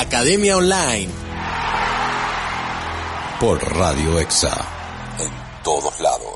[0.00, 1.10] Academia Online.
[3.40, 4.56] Por Radio Exa.
[5.18, 5.32] En
[5.64, 6.27] todos lados.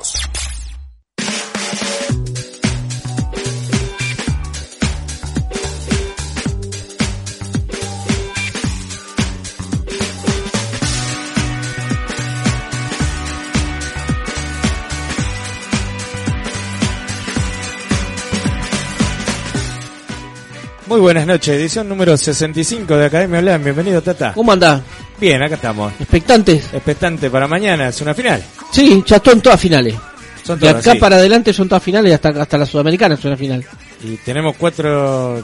[20.93, 23.57] Muy buenas noches, edición número 65 de Academia Online.
[23.57, 24.31] Bienvenido, Tata.
[24.33, 24.79] ¿Cómo andás?
[25.19, 25.91] Bien, acá estamos.
[25.99, 26.65] ¿Expectantes?
[26.71, 28.43] Expectante para mañana, es una final.
[28.71, 29.95] Sí, ya están todas finales.
[30.43, 30.99] Son De todas, acá sí.
[30.99, 33.65] para adelante son todas finales, hasta, hasta la sudamericana es una final.
[34.03, 35.43] Y tenemos cuatro,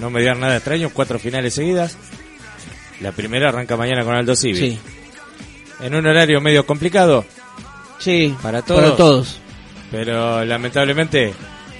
[0.00, 1.96] no me digan nada extraño, cuatro finales seguidas.
[3.00, 4.58] La primera arranca mañana con Aldo Civi.
[4.58, 4.78] Sí,
[5.82, 7.24] En un horario medio complicado,
[8.00, 8.82] sí, Para todos.
[8.82, 9.38] Para todos.
[9.92, 11.32] pero lamentablemente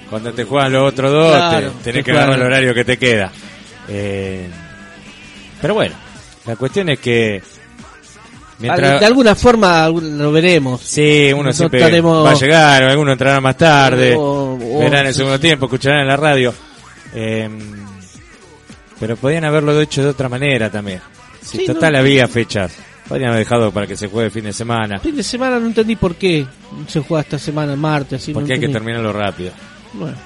[0.09, 2.85] cuando te juegan los otros dos, Claro, te- tenés te que agarrar el horario que
[2.85, 3.31] te queda.
[3.87, 4.47] Eh,
[5.61, 5.95] pero bueno,
[6.45, 7.41] la cuestión es que...
[8.59, 10.79] Mientras, De alguna forma lo veremos.
[10.81, 15.05] Sí, uno Nosotros siempre estaremos- va a llegar, alguno entrará más tarde, O- o- verán
[15.07, 15.41] el segundo sí.
[15.41, 16.53] tiempo, escucharán en la radio.
[17.13, 17.49] Eh,
[18.99, 21.01] pero podían haberlo hecho de otra manera también.
[21.41, 22.73] Si Sí, total no- había fechas,
[23.09, 25.65] podrían haber dejado para que se juegue el fin de semana, Fin de semana no
[25.67, 26.45] entendí por qué
[26.87, 29.51] se juega esta semana, el martes, así no porque hay que terminarlo rápido.
[29.93, 30.17] Bueno,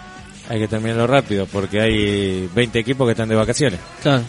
[0.50, 3.80] Hay que terminarlo rápido porque hay 20 equipos que están de vacaciones.
[4.02, 4.24] claro,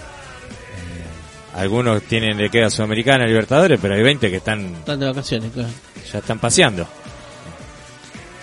[1.54, 5.68] Algunos tienen de queda Sudamericana, Libertadores, pero hay 20 que están están de vacaciones, claro.
[6.12, 6.86] ya están paseando.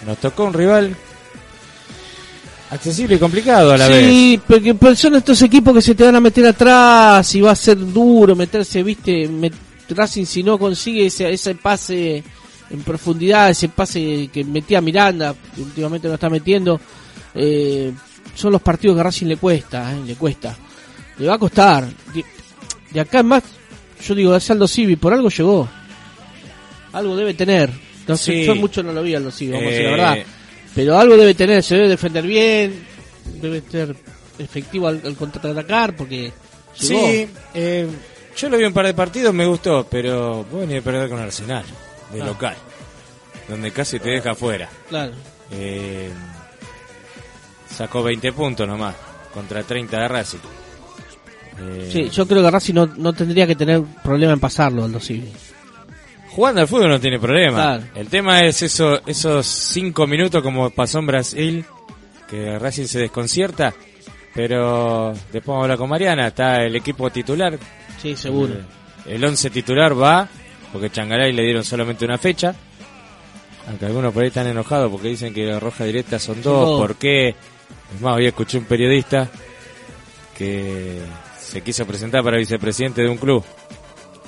[0.05, 0.95] Nos tocó un rival
[2.71, 4.05] accesible y complicado a la vez.
[4.05, 7.51] Sí, porque pues, son estos equipos que se te van a meter atrás y va
[7.51, 9.53] a ser duro meterse, viste, met-
[9.87, 12.23] Racing si no consigue ese, ese pase
[12.69, 16.79] en profundidad, ese pase que metía Miranda, que últimamente no está metiendo,
[17.33, 17.91] eh,
[18.33, 20.55] son los partidos que a Racing le cuesta, eh, le cuesta.
[21.17, 21.87] Le va a costar.
[22.13, 22.23] De,
[22.91, 23.43] de acá en más,
[24.05, 25.67] yo digo, es Aldo Civi, por algo llegó.
[26.93, 27.71] Algo debe tener.
[28.07, 28.45] Sé, Sí.
[28.45, 30.17] yo mucho no lo vi Aldo Civi, vamos a decir la Eh, verdad.
[30.75, 32.85] Pero algo debe tener, se debe defender bien,
[33.41, 33.95] debe ser
[34.37, 36.31] efectivo al, al contraatacar porque
[36.79, 37.07] llegó.
[37.07, 37.87] Sí, eh,
[38.37, 41.19] yo lo vi un par de partidos, me gustó, pero vos venís a perder con
[41.19, 41.63] Arsenal,
[42.11, 42.25] de Ah.
[42.25, 42.55] local,
[43.47, 44.69] donde casi te deja afuera.
[44.89, 45.13] Claro.
[45.51, 46.09] Eh,
[47.69, 48.95] sacó 20 puntos nomás,
[49.33, 50.39] contra 30 de Racing.
[51.59, 54.99] Eh, Sí, yo creo que Racing no, no tendría que tener problema en pasarlo Aldo
[54.99, 55.31] Civi.
[56.31, 57.55] Jugando al fútbol no tiene problema.
[57.77, 57.83] Claro.
[57.95, 61.65] El tema es eso, esos 5 minutos como pasó en Brasil,
[62.29, 63.73] que Racing se desconcierta,
[64.33, 67.57] pero después vamos a hablar con Mariana, está el equipo titular,
[68.01, 68.53] Sí, seguro.
[69.05, 70.27] El 11 titular va,
[70.71, 72.53] porque Changaray le dieron solamente una fecha.
[73.67, 76.79] Aunque algunos por ahí están enojados porque dicen que la roja directa son dos.
[76.79, 77.29] ¿Por qué?
[77.29, 79.29] Es más, hoy escuché un periodista
[80.37, 80.99] que
[81.39, 83.43] se quiso presentar para vicepresidente de un club.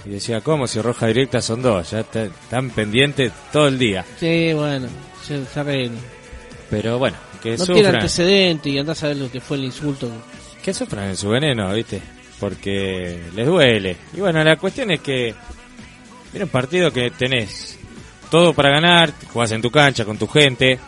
[0.06, 1.92] Y decía, ¿cómo si roja directa son dos?
[1.92, 4.06] Ya está- están pendientes todo el día.
[4.20, 4.88] Sí, bueno,
[5.24, 5.97] se, arregla.
[6.70, 7.96] Pero bueno, que No tiene sufran.
[7.96, 10.09] antecedente y andás a ver lo que fue el insulto.
[10.64, 12.02] que sufran en su veneno, ¿viste?
[12.42, 13.96] Porque les duele.
[14.14, 15.34] Y bueno, la cuestión es que
[16.32, 17.78] viene un partido que tenés
[18.30, 20.80] todo para ganar, jugás en tu cancha con tu gente,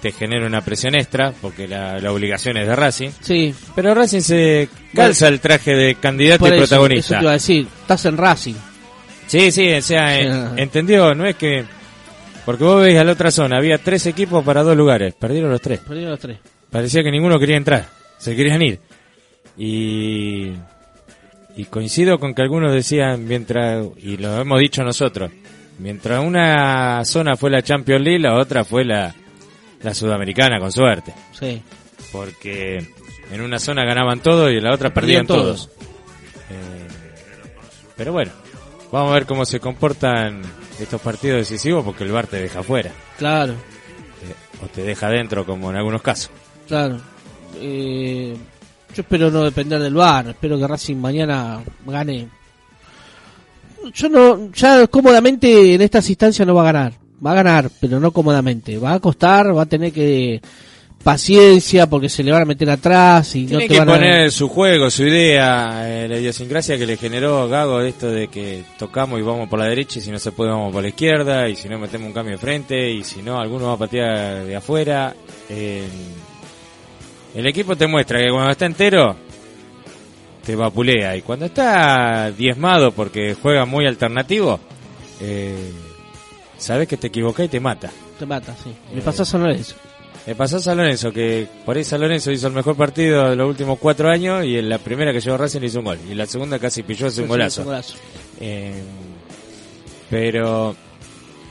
[0.00, 3.10] te genera una presión extra, porque la, la obligación es de Racing.
[3.20, 7.06] Sí, Pero Racing se calza el traje de candidato y eso, protagonista.
[7.06, 7.66] eso te iba a decir.
[7.80, 8.54] Estás en Racing.
[9.26, 10.20] Sí, sí, o sea,
[10.56, 11.64] entendió, no es que...
[12.44, 15.62] Porque vos veis a la otra zona, había tres equipos para dos lugares, perdieron los
[15.62, 15.80] tres.
[15.80, 16.38] Perdieron los tres.
[16.70, 18.80] Parecía que ninguno quería entrar, se querían ir.
[19.56, 20.52] Y,
[21.56, 25.30] y coincido con que algunos decían, mientras, y lo hemos dicho nosotros,
[25.78, 29.14] mientras una zona fue la Champions League, la otra fue la,
[29.82, 31.14] la Sudamericana, con suerte.
[31.32, 31.62] Sí.
[32.12, 32.86] Porque
[33.30, 35.70] en una zona ganaban todos y en la otra perdían, todos.
[36.50, 36.88] Eh,
[37.96, 38.32] pero bueno,
[38.90, 40.42] vamos a ver cómo se comportan
[40.80, 42.90] estos partidos decisivos porque el VAR te deja afuera.
[43.18, 46.30] Claro, eh, o te deja dentro como en algunos casos.
[46.66, 47.00] claro.
[47.60, 48.36] Eh,
[48.94, 50.28] yo espero no depender del VAR.
[50.28, 52.28] Espero que Racing mañana gane.
[53.92, 56.92] Yo no, ya cómodamente en estas instancias no va a ganar.
[57.24, 58.78] Va a ganar, pero no cómodamente.
[58.78, 60.40] Va a costar, va a tener que
[61.02, 63.92] paciencia porque se le van a meter atrás y no te que van a...
[63.92, 68.28] poner su juego, su idea, eh, la idiosincrasia que le generó Gago de esto de
[68.28, 70.88] que tocamos y vamos por la derecha y si no se puede vamos por la
[70.88, 73.78] izquierda y si no metemos un cambio de frente y si no alguno va a
[73.78, 75.14] patear de afuera.
[75.50, 75.86] Eh,
[77.34, 79.16] el equipo te muestra que cuando está entero
[80.44, 84.60] te vapulea y cuando está diezmado porque juega muy alternativo,
[85.20, 85.72] eh,
[86.58, 87.90] sabes que te equivocás y te mata.
[88.18, 88.72] Te mata, sí.
[88.94, 89.74] Le pasó a San Lorenzo.
[90.26, 93.36] Le pasó a San Lorenzo, que por ahí San Lorenzo hizo el mejor partido de
[93.36, 95.98] los últimos cuatro años y en la primera que llegó Racing hizo un gol.
[96.08, 97.62] Y en la segunda casi pilló hace un golazo.
[97.62, 97.94] Un golazo.
[98.40, 98.82] Eh,
[100.08, 100.74] pero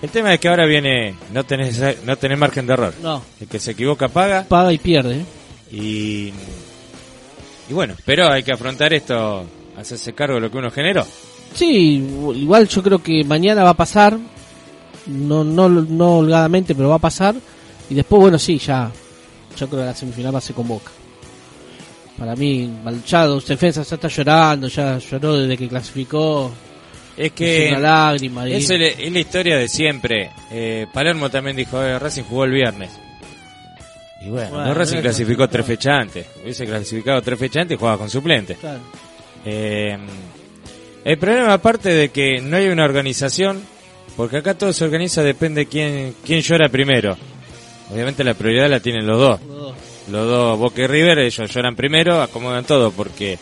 [0.01, 2.93] el tema es que ahora viene, no tenés, no tenés margen de error.
[3.01, 5.23] No, El que se equivoca paga paga y pierde.
[5.73, 6.31] Y,
[7.69, 9.45] y bueno, pero hay que afrontar esto,
[9.77, 11.05] hacerse cargo de lo que uno generó.
[11.53, 11.95] Sí,
[12.35, 14.17] igual yo creo que mañana va a pasar,
[15.07, 17.35] no, no, no holgadamente, pero va a pasar.
[17.89, 18.91] Y después, bueno, sí, ya,
[19.57, 20.91] yo creo que la semifinal va a ser con Boca.
[22.17, 26.51] Para mí, Malchado, defensa ya está llorando, ya lloró desde que clasificó.
[27.17, 28.47] Es Es que una lágrima.
[28.47, 30.31] es, el- es la historia de siempre.
[30.51, 32.91] Eh, Palermo también dijo, eh, Racing jugó el viernes.
[34.23, 36.25] Y bueno, Bueno, no Racing clasificó tres fechas antes.
[36.41, 38.55] Hubiese clasificado tres fechas antes y jugaba con suplente.
[38.55, 38.79] Claro.
[39.45, 39.97] Eh,
[41.03, 43.61] el problema aparte de que no hay una organización,
[44.15, 47.17] porque acá todo se organiza depende quién quién llora primero.
[47.91, 49.41] Obviamente la prioridad la tienen los dos.
[49.41, 49.75] Los dos.
[50.09, 53.37] Los dos Boca y River, ellos lloran primero, acomodan todo porque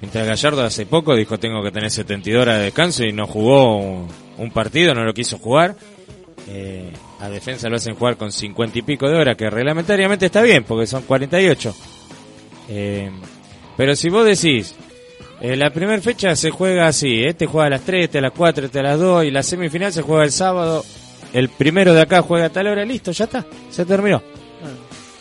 [0.00, 3.76] mientras Gallardo hace poco dijo tengo que tener 72 horas de descanso y no jugó
[3.78, 5.74] un, un partido, no lo quiso jugar.
[6.48, 10.42] Eh, a defensa lo hacen jugar con 50 y pico de horas, que reglamentariamente está
[10.42, 11.74] bien porque son 48.
[12.68, 13.10] Eh,
[13.76, 14.74] pero si vos decís,
[15.40, 18.32] eh, la primera fecha se juega así, este juega a las 3, este a las
[18.32, 20.84] 4, este a las 2 y la semifinal se juega el sábado,
[21.32, 24.22] el primero de acá juega a tal hora, listo, ya está, se terminó.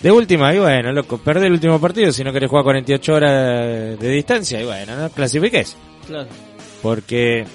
[0.02, 4.00] De última, y bueno, loco, perdés el último partido si no querés jugar 48 horas
[4.00, 5.76] de distancia, y bueno, no clasifiques.
[6.06, 6.28] Claro.
[6.82, 7.46] Porque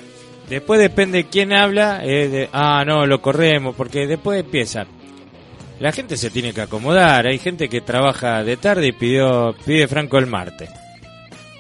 [0.50, 2.02] después depende quién habla,
[2.52, 4.87] ah, no, lo corremos, porque después empieza.
[5.79, 9.88] La gente se tiene que acomodar, hay gente que trabaja de tarde y pidió, pide
[9.88, 10.69] Franco el martes.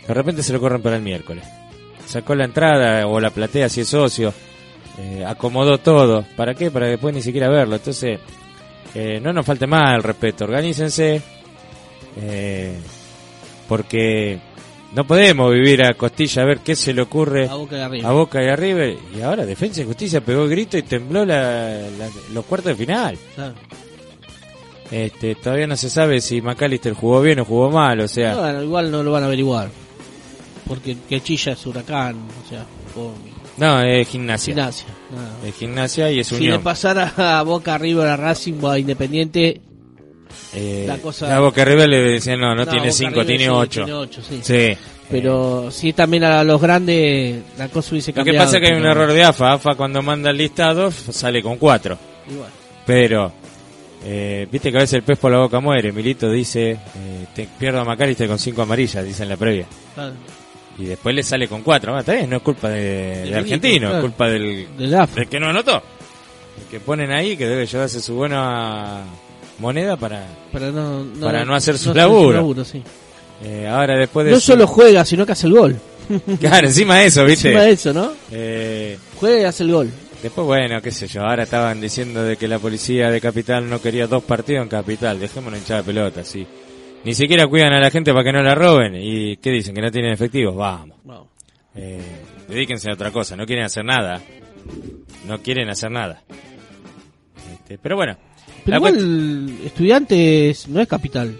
[0.06, 1.44] De repente se lo corren para el miércoles.
[2.06, 4.34] Sacó la entrada o la platea si es socio,
[4.98, 6.24] eh, acomodó todo.
[6.36, 6.70] ¿Para qué?
[6.70, 7.76] Para después ni siquiera verlo.
[7.76, 8.18] Entonces,
[8.94, 11.22] eh, no nos falte más el respeto, organícense,
[12.20, 12.74] eh,
[13.68, 14.38] porque
[14.94, 18.48] no podemos vivir a costilla a ver qué se le ocurre A boca a y
[18.48, 18.98] a River.
[19.16, 22.84] Y ahora Defensa y Justicia pegó el grito y tembló la- la- los cuartos de
[22.86, 23.16] final.
[23.34, 23.54] Claro.
[24.90, 28.62] Este, todavía no se sabe si McAllister jugó bien o jugó mal, o sea, Bueno,
[28.64, 29.68] igual no lo van a averiguar.
[30.66, 32.64] Porque que chilla es huracán, o sea,
[33.56, 34.54] no, es gimnasia.
[34.54, 34.86] gimnasia.
[35.44, 36.62] Es gimnasia y es Si le unión.
[36.62, 39.60] pasara a Boca, River, a Racing o a Independiente,
[40.54, 43.50] Eh, la cosa- Boca River le decían, no, no, tiene Boca, 5, River tiene sí,
[43.50, 43.84] 8.
[43.84, 44.40] Tiene ocho, sí.
[44.42, 44.76] Sí.
[45.10, 48.46] Pero si también a los grandes, la cosa hubiese Lo que cambiado.
[48.46, 49.54] pasa es que hay un error de AFA.
[49.54, 51.98] AFA cuando manda el listado sale con 4.
[52.30, 52.48] Igual.
[52.86, 53.32] Pero,
[54.04, 55.90] eh, viste que a veces el pez por la boca muere.
[55.92, 56.78] Milito dice, eh,
[57.34, 59.66] te pierdo a McAllister con 5 amarillas, dice en la previa.
[59.94, 60.14] Claro.
[60.78, 61.98] Y después le sale con 4.
[61.98, 63.96] está bien, no es culpa de, argentino, claro.
[63.96, 65.14] es culpa del, Del AFA.
[65.16, 65.82] del que no anotó.
[66.58, 69.02] El que ponen ahí que debe llevarse su buena
[69.60, 70.26] moneda para...
[70.52, 72.64] Para no, no, Para no hacer su hacer laburo.
[72.64, 72.82] sí.
[73.44, 74.32] eh, ahora después de...
[74.32, 75.76] No su- solo juega, sino que hace el gol.
[76.40, 77.48] Claro, encima de eso, viste.
[77.48, 78.10] Encima de eso, ¿no?
[78.32, 79.90] Eh, Juega y hace el gol.
[80.20, 83.80] Después, bueno, qué sé yo, ahora estaban diciendo de que la policía de Capital no
[83.80, 85.20] quería dos partidos en Capital.
[85.20, 86.44] Dejémonos hinchar de pelota, sí.
[87.04, 88.96] Ni siquiera cuidan a la gente para que no la roben.
[88.96, 89.74] ¿Y qué dicen?
[89.74, 90.54] ¿Que no tienen efectivos?
[90.56, 90.98] Vamos.
[91.04, 91.28] Vamos.
[91.76, 92.00] Eh,
[92.48, 93.36] dedíquense a otra cosa.
[93.36, 94.20] No quieren hacer nada.
[95.26, 96.22] No quieren hacer nada.
[97.52, 98.16] Este, pero bueno.
[98.64, 101.34] Pero igual, estudiantes no es capital.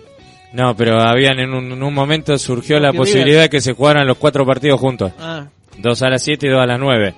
[0.52, 4.06] No, pero habían en un, en un momento surgió la posibilidad de que se jugaran
[4.06, 5.12] los cuatro partidos juntos.
[5.18, 5.46] Ah,
[5.78, 7.14] Dos a las 7 y dos a las 9.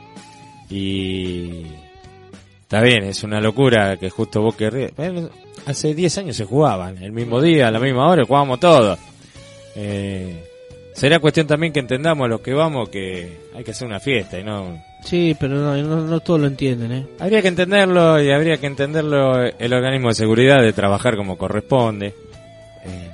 [0.70, 1.50] Y
[2.62, 5.30] está bien, es una locura que justo Boca y River- bueno,
[5.66, 8.98] hace 10 años se jugaban, el mismo día, a la misma hora, jugábamos todos.
[9.76, 10.44] Eh,
[10.94, 14.44] será cuestión también que entendamos los que vamos que hay que hacer una fiesta y
[14.44, 14.82] no...
[15.02, 17.06] sí, pero no, no, no todos lo entienden, ¿eh?
[17.18, 22.14] Habría que entenderlo y habría que entenderlo el organismo de seguridad de trabajar como corresponde.
[22.84, 23.10] Eh,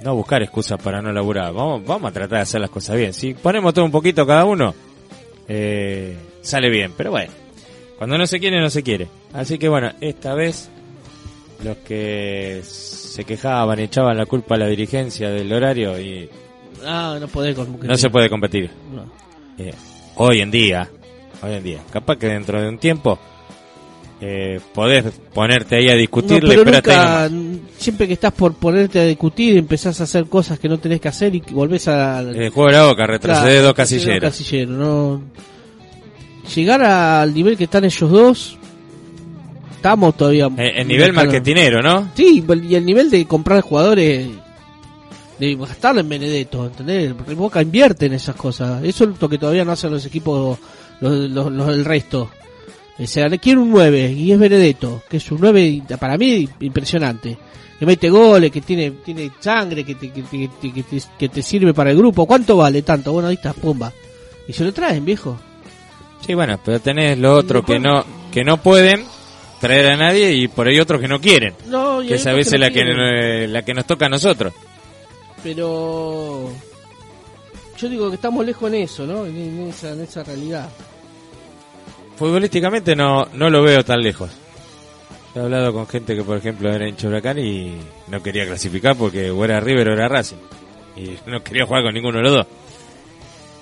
[0.00, 1.52] no buscar excusas para no laburar.
[1.52, 3.12] Vamos, vamos a tratar de hacer las cosas bien.
[3.12, 4.74] Si ponemos todo un poquito cada uno,
[5.48, 6.92] eh, sale bien.
[6.96, 7.32] Pero bueno,
[7.96, 9.08] cuando no se quiere, no se quiere.
[9.32, 10.70] Así que bueno, esta vez
[11.64, 16.28] los que se quejaban, echaban la culpa a la dirigencia del horario y
[16.84, 17.78] Ah, no podés con...
[17.80, 18.70] no se puede competir.
[18.94, 19.04] No.
[19.58, 19.74] Eh,
[20.16, 20.88] hoy en día,
[21.42, 23.18] hoy en día, capaz que dentro de un tiempo
[24.20, 27.30] eh, podés ponerte ahí a No, discutirle, pero pero, nunca,
[27.76, 31.08] siempre que estás por ponerte a discutir, empezás a hacer cosas que no tenés que
[31.08, 32.20] hacer y volvés a...
[32.20, 34.68] El juego de la boca, retroceder dos casilleros.
[34.68, 35.22] no...
[36.54, 38.58] Llegar al nivel que están ellos dos,
[39.70, 40.48] estamos todavía...
[40.56, 42.10] Eh, el nivel marketinero, ¿no?
[42.14, 44.28] Sí, y el nivel de comprar jugadores,
[45.38, 47.12] de gastarlo en Benedetto, ¿entendés?
[47.14, 48.82] Porque Boca invierte en esas cosas.
[48.84, 50.58] Eso es lo que todavía no hacen los equipos,
[51.00, 52.30] los, los, los del resto.
[52.98, 56.48] O sea, le quiere un 9 y es Benedetto, que es un 9 para mí
[56.60, 57.38] impresionante.
[57.78, 61.02] Que mete goles, que tiene tiene sangre, que te, que, te- que te- que te-
[61.16, 62.26] que te sirve para el grupo.
[62.26, 63.12] ¿Cuánto vale tanto?
[63.12, 63.92] Bueno, ahí está, pumba.
[64.48, 65.38] Y se lo traen, viejo.
[66.26, 69.04] Sí, bueno, pero tenés lo otro que no que no pueden
[69.60, 71.54] traer a nadie y por ahí otros que no quieren.
[71.68, 72.96] No, y Que es a veces la que, quieren.
[72.98, 74.52] eh, la que nos toca a nosotros.
[75.42, 76.50] Pero
[77.76, 79.26] yo digo que estamos lejos en eso, ¿no?
[79.26, 80.68] En, en esa, en esa realidad.
[82.16, 84.30] Futbolísticamente no, no lo veo tan lejos.
[85.34, 87.76] He hablado con gente que, por ejemplo, era hincha Huracán y
[88.08, 90.38] no quería clasificar porque o era River o era Racing.
[90.96, 92.46] Y no quería jugar con ninguno de los dos.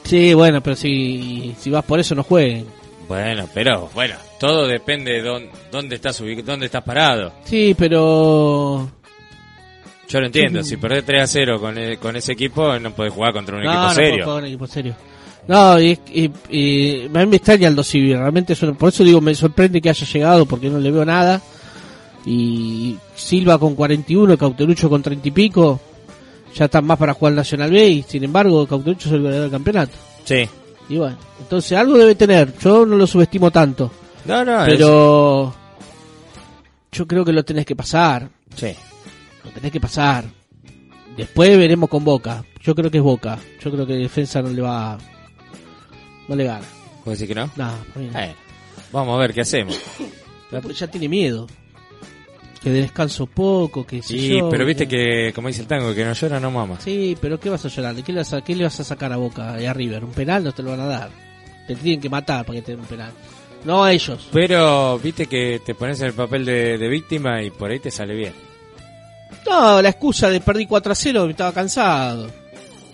[0.04, 2.66] Sí, bueno, pero si, si vas por eso no jueguen.
[3.08, 7.32] Bueno, pero bueno, todo depende de dónde, dónde estás dónde estás parado.
[7.44, 8.90] Sí, pero...
[10.08, 13.12] Yo lo entiendo, si perdés 3 a 0 con, e- con ese equipo, no podés
[13.12, 14.10] jugar contra un no, equipo no serio.
[14.10, 14.94] puedo jugar un equipo serio.
[15.48, 19.20] No, y, y- y a mí me extraña Aldo Civi, realmente eso- por eso digo,
[19.20, 21.40] me sorprende que haya llegado porque no le veo nada.
[22.24, 25.78] Y Silva con 41, Cauterucho con 30 y pico,
[26.54, 29.50] ya están más para jugar Nacional B y sin embargo Cauterucho es el ganador del
[29.52, 29.92] campeonato.
[30.24, 30.48] Sí.
[30.88, 33.92] Y bueno, entonces algo debe tener, yo no lo subestimo tanto.
[34.24, 35.54] No, no, Pero
[36.90, 38.28] yo creo que lo tenés que pasar.
[38.56, 38.68] sí.
[39.46, 40.24] Lo tenés que pasar.
[41.16, 42.44] Después veremos con Boca.
[42.62, 43.38] Yo creo que es Boca.
[43.62, 44.98] Yo creo que defensa no le va.
[46.28, 46.66] No le gana.
[47.04, 47.48] ¿Puedes decir que no?
[47.54, 48.12] No, no.
[48.12, 48.34] Bueno,
[48.92, 49.80] vamos a ver qué hacemos.
[50.50, 51.46] Porque ya tiene miedo.
[52.60, 56.04] Que de descanso poco, que Sí, yo, pero viste que, como dice el tango, que
[56.04, 56.80] no llora no mama.
[56.80, 57.94] Sí, pero ¿qué vas a llorar?
[57.94, 60.04] ¿De qué le vas a, qué le vas a sacar a Boca y a River?
[60.04, 61.10] Un penal no te lo van a dar.
[61.68, 63.12] Te tienen que matar para que te den un penal.
[63.64, 64.28] No a ellos.
[64.32, 67.92] Pero viste que te pones en el papel de, de víctima y por ahí te
[67.92, 68.32] sale bien.
[69.48, 72.30] No, la excusa de perdí 4 a 0, estaba cansado.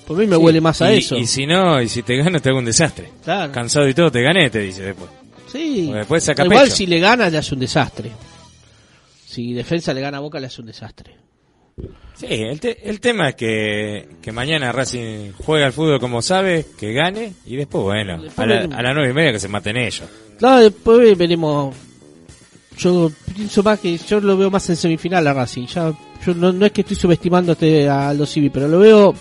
[0.06, 1.16] Por mí me Sí, huele más a y- eso.
[1.16, 3.10] Y si no, y si te gano, te hago un desastre.
[3.24, 3.52] Claro.
[3.52, 5.10] Cansado y todo, te gané, te dice después.
[5.50, 5.84] Sí.
[5.86, 6.76] Porque después saca Igual pecho.
[6.76, 8.10] si le gana le hace un desastre.
[9.26, 11.16] Si defensa le gana a Boca le hace un desastre.
[12.14, 16.66] Sí, el, te- el tema es que, que mañana Racing juega al fútbol como sabe,
[16.78, 19.48] que gane, y después, bueno, Después a, la, a las nueve y media que se
[19.48, 20.08] maten ellos.
[20.38, 21.74] Claro, después veremos.
[22.78, 25.66] Yo pienso más que yo lo veo más en semifinal a Racing.
[25.66, 25.92] Ya,
[26.24, 27.56] yo no, no es que estoy subestimando
[27.90, 29.14] a los Civi, pero lo veo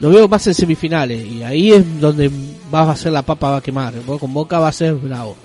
[0.00, 2.30] lo veo más en semifinales y ahí es donde
[2.70, 3.94] vas a ser la papa va a quemar.
[4.18, 5.36] Con Boca va a ser bravo.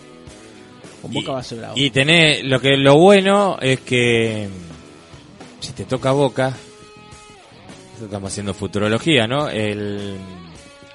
[1.02, 1.74] Con Boca Y- va a ser bravo.
[1.78, 4.48] Y tenés, lo que lo bueno es que
[5.60, 6.54] si te toca Boca,
[8.02, 9.50] estamos haciendo futurología, ¿no?
[9.50, 10.18] El,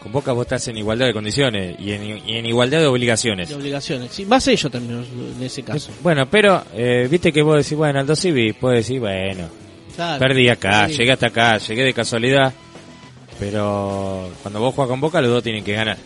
[0.04, 3.48] con Boca vos estás en igualdad de condiciones y en, y en igualdad de obligaciones.
[3.48, 4.12] de obligaciones.
[4.12, 5.04] Sí, más ellos también
[5.36, 5.90] en ese caso.
[6.02, 9.48] Bueno, pero eh, viste que vos decís, bueno, Aldo Civi, puedes decir, bueno,
[9.96, 10.18] Claro.
[10.20, 10.98] perdí acá, Sí.
[10.98, 12.52] llegué hasta acá, llegué de casualidad,
[13.40, 15.96] pero cuando vos juegas con Boca los dos tienen que ganar.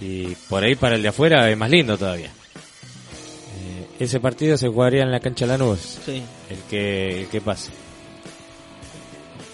[0.00, 2.26] Y por ahí para el de afuera es más lindo todavía.
[2.28, 6.22] Eh, ese partido se jugaría en la cancha Lanús, Sí.
[6.50, 7.70] el que, el que pase.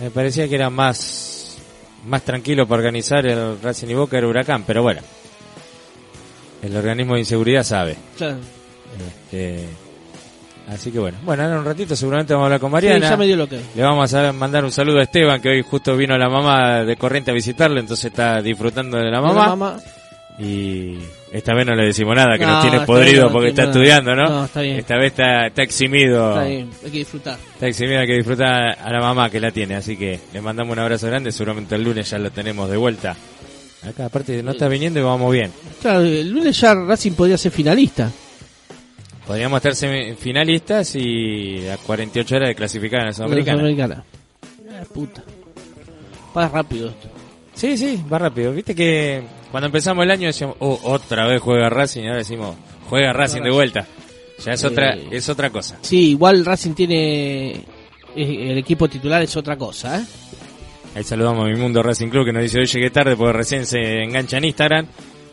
[0.01, 1.42] Me parecía que era más,
[2.04, 5.00] más tranquilo para organizar el Racing y Boca era Huracán, pero bueno.
[6.62, 7.97] El organismo de inseguridad sabe.
[8.16, 8.38] Claro.
[9.25, 9.66] Este,
[10.68, 11.18] así que bueno.
[11.25, 13.06] Bueno, ahora en un ratito seguramente vamos a hablar con Mariana.
[13.06, 13.61] Sí, ya me dio lo que.
[13.75, 16.97] Le vamos a mandar un saludo a Esteban, que hoy justo vino la mamá de
[16.97, 19.78] Corriente a visitarle, entonces está disfrutando de la mamá.
[20.39, 20.97] Y
[21.31, 24.15] esta vez no le decimos nada, que No, nos tiene podrido bien, porque está estudiando,
[24.15, 24.29] ¿no?
[24.29, 24.77] No, está bien.
[24.77, 26.31] Esta vez está, está eximido.
[26.31, 27.39] Está bien, hay que disfrutar.
[27.55, 30.73] Está eximido, hay que disfrutar a la mamá que la tiene, así que le mandamos
[30.73, 33.15] un abrazo grande, seguramente el lunes ya lo tenemos de vuelta.
[33.87, 35.53] Acá aparte no está viniendo y vamos bien.
[35.81, 38.11] Claro, el lunes ya Racing podría ser finalista.
[39.27, 43.59] Podríamos estar semifinalistas y a 48 horas de clasificar en la Sudamericana.
[43.59, 44.05] Sudamericana.
[44.71, 45.23] Ah, puta.
[46.37, 47.09] Va rápido esto.
[47.54, 48.52] Sí, sí, va rápido.
[48.52, 52.56] Viste que cuando empezamos el año decíamos, oh, otra vez juega Racing, y ahora decimos,
[52.88, 53.87] juega Racing de vuelta.
[54.44, 54.66] Ya es Eh.
[54.66, 55.78] otra, es otra cosa.
[55.82, 57.64] Sí, igual Racing tiene.
[58.16, 60.04] El equipo titular es otra cosa, ¿eh?
[60.94, 63.64] Ahí saludamos a mi mundo Racing Club que nos dice hoy llegué tarde porque recién
[63.64, 64.87] se engancha en Instagram.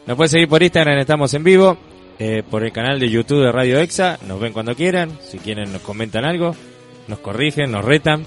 [0.07, 1.77] Nos pueden seguir por Instagram, estamos en vivo.
[2.21, 5.17] eh, por el canal de YouTube de Radio Exa, nos ven cuando quieran.
[5.29, 6.53] Si quieren nos comentan algo,
[7.07, 8.25] nos corrigen, nos retan.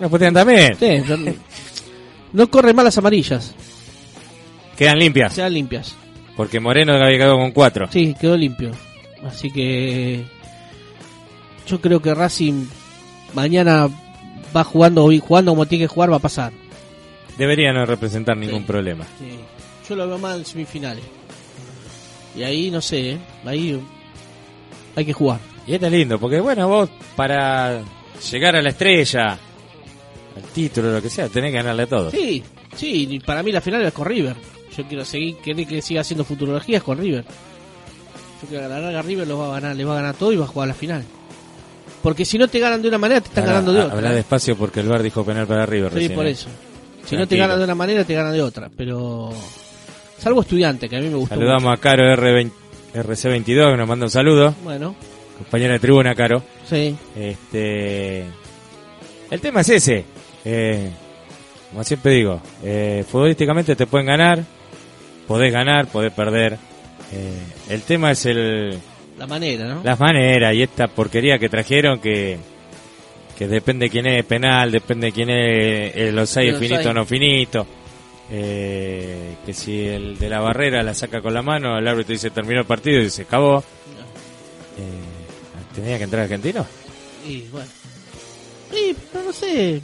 [0.00, 0.74] Nos putean también.
[0.76, 1.02] Sí,
[2.32, 3.54] no, corren mal las amarillas,
[4.76, 5.34] Quedan limpias.
[5.34, 5.94] sean limpias.
[6.36, 7.88] Porque Moreno había quedado con cuatro.
[7.90, 8.70] Sí, quedó limpio.
[9.26, 10.24] Así que
[11.66, 12.66] yo creo que Racing
[13.34, 13.88] mañana
[14.56, 16.52] va jugando jugando como tiene que jugar va a pasar.
[17.36, 18.66] Debería no representar ningún Sí.
[18.66, 19.04] problema.
[19.18, 19.38] Sí.
[19.88, 21.04] Yo lo veo mal en semifinales.
[22.36, 23.18] Y ahí no sé, ¿eh?
[23.44, 23.80] ahí
[24.94, 25.40] hay que jugar.
[25.66, 27.80] Y este es lindo, porque bueno, vos para
[28.30, 29.36] llegar a la estrella,
[30.44, 32.12] al título, lo que sea, tenés que ganarle a todos.
[32.12, 32.42] Sí,
[32.76, 34.36] sí, para mí la final es con River.
[34.76, 37.24] Yo quiero seguir, querer que siga haciendo futurologías con River.
[38.42, 40.36] Yo quiero ganar a River, lo va a ganar, le va a ganar todo y
[40.36, 41.04] va a jugar a la final.
[42.02, 43.96] Porque si no te ganan de una manera, te están Ahora, ganando de otra.
[43.96, 46.30] Habla despacio porque el bar dijo penal para River Sí, recién, por ¿eh?
[46.30, 46.48] eso.
[47.04, 48.70] Si no te ganan de una manera, te ganan de otra.
[48.76, 49.30] Pero.
[50.18, 51.34] Salvo estudiante, que a mí me gustó.
[51.34, 52.50] Saludamos a Caro R20
[52.94, 54.54] RC22 que nos manda un saludo.
[54.62, 54.94] Bueno,
[55.38, 56.42] Compañera de tribuna, Caro.
[56.68, 56.96] sí.
[57.16, 58.24] Este,
[59.30, 60.04] el tema es ese.
[60.50, 60.90] Eh,
[61.70, 64.42] como siempre digo, eh, futbolísticamente te pueden ganar,
[65.26, 66.54] podés ganar, podés perder.
[67.12, 68.78] Eh, el tema es el,
[69.18, 69.82] La manera, ¿no?
[69.84, 72.38] las maneras y esta porquería que trajeron que,
[73.36, 77.66] que depende quién es penal, depende quién es el offside El finito o no finito.
[78.30, 82.30] Eh, que si el de la barrera la saca con la mano, el árbitro dice
[82.30, 83.58] terminó el partido y se acabó.
[84.78, 86.66] Eh, ¿Tenía que entrar argentino?
[87.26, 87.68] Y bueno.
[88.72, 89.80] Sí, pero no sé.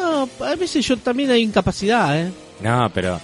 [0.00, 2.32] No, a veces yo también hay incapacidad, ¿eh?
[2.62, 3.20] No, pero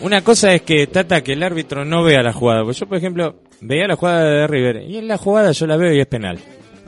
[0.00, 2.64] una cosa es que trata que el árbitro no vea la jugada.
[2.64, 5.76] Pues yo, por ejemplo, veía la jugada de River y en la jugada yo la
[5.76, 6.38] veo y es penal.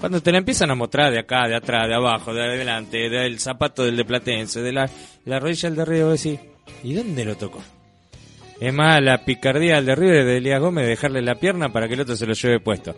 [0.00, 3.38] Cuando te la empiezan a mostrar de acá, de atrás, de abajo, de adelante, del
[3.38, 4.88] zapato del de Platense, de la,
[5.24, 6.40] la rodilla del de River, decís,
[6.82, 7.62] ¿y dónde lo tocó?
[8.60, 11.88] Es más, la picardía del de River de Elías Gómez de dejarle la pierna para
[11.88, 12.94] que el otro se lo lleve puesto.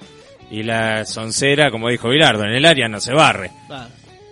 [0.50, 3.50] Y la soncera, como dijo Bilardo, en el área no se barre.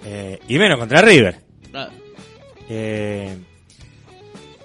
[0.04, 1.45] Eh, y menos contra River.
[1.76, 1.92] Claro.
[2.68, 3.36] Eh,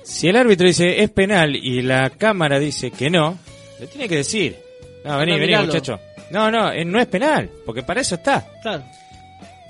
[0.04, 3.38] si el árbitro dice es penal y la cámara dice que no,
[3.80, 4.58] le tiene que decir.
[5.04, 6.00] No, vení, vení, muchacho.
[6.32, 8.48] No, no, eh, no es penal, porque para eso está.
[8.62, 8.84] claro.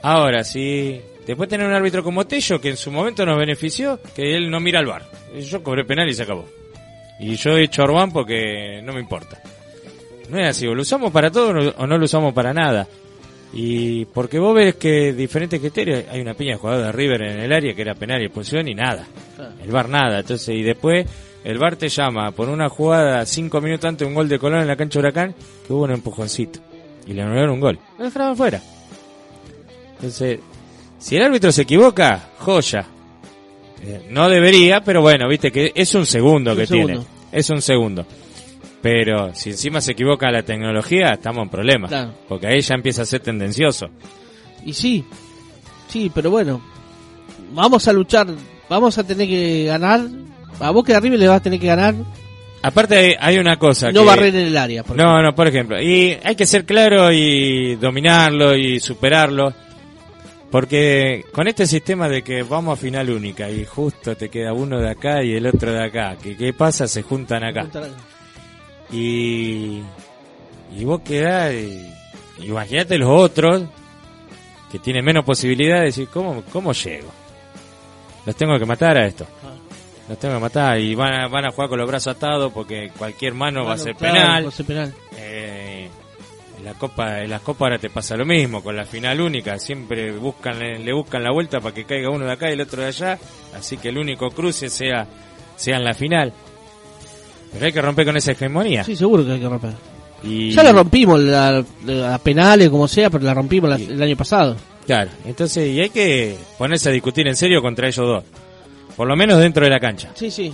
[0.04, 4.36] Ahora, si después tener un árbitro como Tello, que en su momento nos benefició, que
[4.36, 5.04] él no mira al bar.
[5.40, 6.48] Yo cobré penal y se acabó.
[7.20, 9.40] Y yo he hecho Orbán porque no me importa.
[10.30, 12.88] No es así, o lo usamos para todo o no lo usamos para nada.
[13.54, 17.40] Y porque vos ves que diferentes criterios, hay una piña de jugador de River en
[17.42, 19.06] el área que era penal y expulsión y nada.
[19.64, 20.20] El bar nada.
[20.20, 21.06] Entonces, y después
[21.44, 24.62] el bar te llama por una jugada cinco minutos antes de un gol de Colón
[24.62, 25.36] en la cancha de Huracán,
[25.68, 26.60] que hubo un empujoncito.
[27.06, 27.80] Y le anularon un gol.
[27.98, 28.62] Lo dejaron fuera.
[29.96, 30.40] Entonces,
[30.98, 32.86] si el árbitro se equivoca, joya.
[33.84, 36.88] Eh, no debería, pero bueno, viste que es un segundo Un que segundo.
[36.88, 37.06] tiene.
[37.32, 38.06] Es un segundo.
[38.82, 41.90] Pero si encima se equivoca la tecnología, estamos en problemas.
[41.90, 42.14] Claro.
[42.28, 43.90] Porque ahí ya empieza a ser tendencioso.
[44.66, 45.06] Y sí,
[45.88, 46.62] sí, pero bueno,
[47.54, 48.28] vamos a luchar,
[48.70, 50.02] vamos a tener que ganar.
[50.60, 51.96] A vos que arriba le vas a tener que ganar,
[52.64, 54.06] Aparte hay- hay una cosa no que...
[54.06, 54.84] barrer en el área.
[54.84, 55.82] por No, no, por ejemplo.
[55.82, 59.52] Y hay que ser claro y dominarlo y superarlo.
[60.52, 64.80] Porque con este sistema de que vamos a final única y justo te queda uno
[64.80, 67.62] de acá y el otro de acá, que qué pasa, se juntan acá.
[67.62, 67.88] ejemplo.
[68.92, 69.82] Y,
[70.76, 71.92] y vos quedás, y,
[72.40, 73.64] imagínate los otros
[74.72, 77.10] que tienen menos posibilidades de decir, ¿cómo, ¿cómo llego?
[78.26, 79.26] Los tengo que matar a esto.
[80.08, 82.92] Los tengo que matar y van a, van a jugar con los brazos atados porque
[82.98, 84.46] cualquier mano va a Bueno, ser claro, penal.
[84.46, 84.94] va a ser penal.
[85.18, 85.90] Eh,
[86.58, 89.58] en la copa, en las copas ahora te pasa lo mismo, con la final única,
[89.58, 92.82] siempre buscan, le buscan la vuelta para que caiga uno de acá y el otro
[92.82, 93.18] de allá,
[93.56, 95.08] así que el único cruce sea,
[95.56, 96.34] sea en la final.
[97.54, 98.84] Pero hay que romper con esa hegemonía.
[98.84, 99.72] Sí, seguro que hay que romper.
[100.24, 104.02] Y, Ya la rompimos, la, la- a penales, como sea, pero la rompimos la- el
[104.02, 104.56] año pasado.
[104.86, 108.24] Claro, entonces, y hay que ponerse a discutir en serio contra ellos dos.
[108.96, 110.10] Por lo menos dentro de la cancha.
[110.16, 110.54] Sí, sí.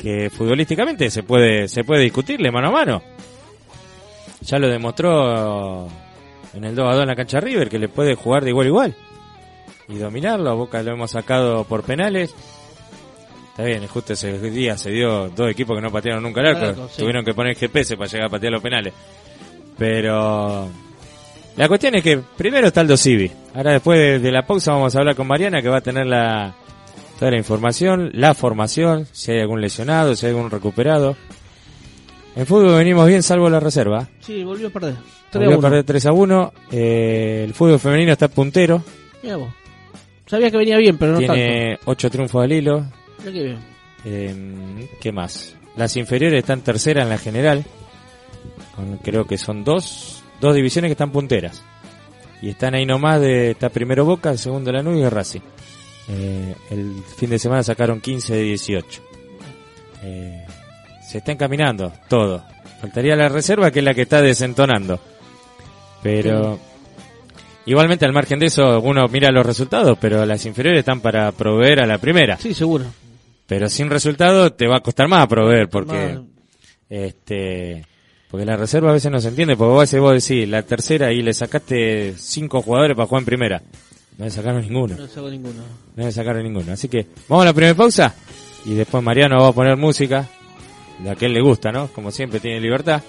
[0.00, 3.02] que futbolísticamente se puede se puede discutirle mano a mano.
[4.42, 5.88] Ya lo demostró
[6.54, 8.66] en el 2 a 2 en la cancha River que le puede jugar de igual
[8.66, 8.94] a igual
[9.88, 10.48] y dominarlo.
[10.50, 12.32] A Boca lo hemos sacado por penales.
[13.50, 16.88] Está bien, justo ese día se dio dos equipos que no patearon nunca el arco.
[16.88, 16.98] Sí.
[16.98, 18.94] Tuvieron que poner GPS para llegar a patear los penales.
[19.76, 20.68] Pero
[21.56, 23.30] la cuestión es que primero está el Dosivi.
[23.54, 26.54] Ahora después de, la pausa vamos a hablar con Mariana que va a tener la
[27.18, 31.16] toda la información, la formación, si hay algún lesionado, si hay algún recuperado.
[32.36, 34.08] En fútbol venimos bien salvo la reserva.
[34.20, 34.94] Sí, volvió a perder.
[35.30, 35.60] 3 Volvió a a 1.
[35.60, 36.52] perder 3 a 1.
[36.72, 38.82] Eh, el fútbol femenino está puntero.
[39.22, 39.48] Vos.
[40.26, 42.86] Sabía que venía bien, pero no tiene 8 triunfos al hilo.
[43.20, 43.58] Mirá qué bien.
[44.04, 45.54] Eh, ¿Qué más?
[45.76, 47.64] Las inferiores están tercera en la general.
[48.74, 51.62] Con, creo que son dos, dos divisiones que están punteras.
[52.42, 55.40] Y están ahí nomás de, está primero Boca, segundo Lanús y Racing.
[56.08, 59.02] Eh, el fin de semana sacaron 15 de 18.
[60.02, 60.46] Eh,
[61.06, 62.42] se está encaminando todo.
[62.80, 64.98] Faltaría la reserva, que es la que está desentonando.
[66.02, 66.58] Pero
[67.66, 71.80] igualmente al margen de eso, uno mira los resultados, pero las inferiores están para proveer
[71.80, 72.38] a la primera.
[72.38, 72.86] Sí, seguro.
[73.50, 76.20] Pero sin resultado te va a costar más proveer porque
[76.88, 77.84] este
[78.30, 81.20] porque la reserva a veces no se entiende, porque vos, vos decís la tercera y
[81.20, 83.62] le sacaste cinco jugadores para jugar en primera.
[84.18, 84.94] No le sacaron ninguno.
[84.96, 85.64] No saco ninguno.
[85.96, 86.72] No le sacaron ninguno.
[86.72, 88.14] Así que vamos a la primera pausa
[88.66, 90.28] y después Mariano va a poner música
[91.00, 91.88] de a que él le gusta, ¿no?
[91.88, 93.02] Como siempre tiene libertad.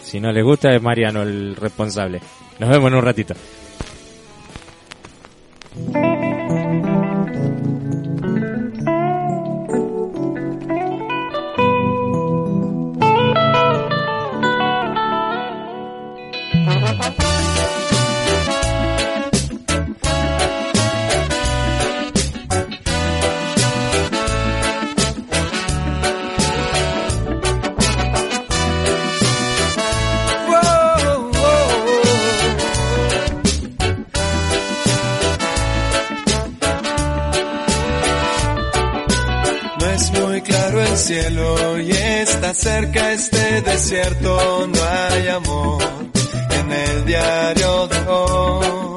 [0.00, 2.20] Si no le gusta es Mariano el responsable.
[2.60, 3.34] Nos vemos en un ratito.
[42.58, 44.66] Cerca este desierto.
[44.66, 45.82] No hay amor
[46.50, 48.96] en el diario de hoy.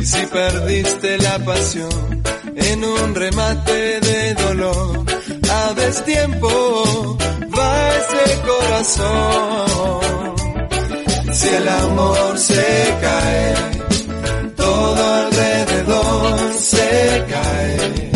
[0.00, 2.22] Y si perdiste la pasión
[2.56, 5.04] en un remate de dolor,
[5.50, 7.18] a destiempo
[7.56, 9.68] va ese corazón.
[11.32, 13.54] Si el amor se cae,
[14.56, 18.07] todo alrededor se cae.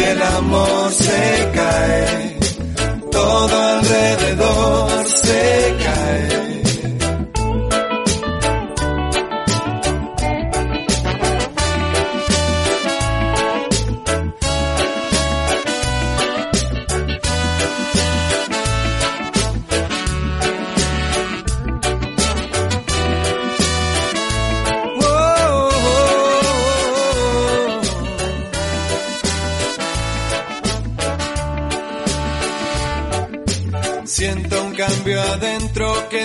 [0.00, 2.38] Si el amor se cae,
[3.12, 6.49] todo alrededor se cae.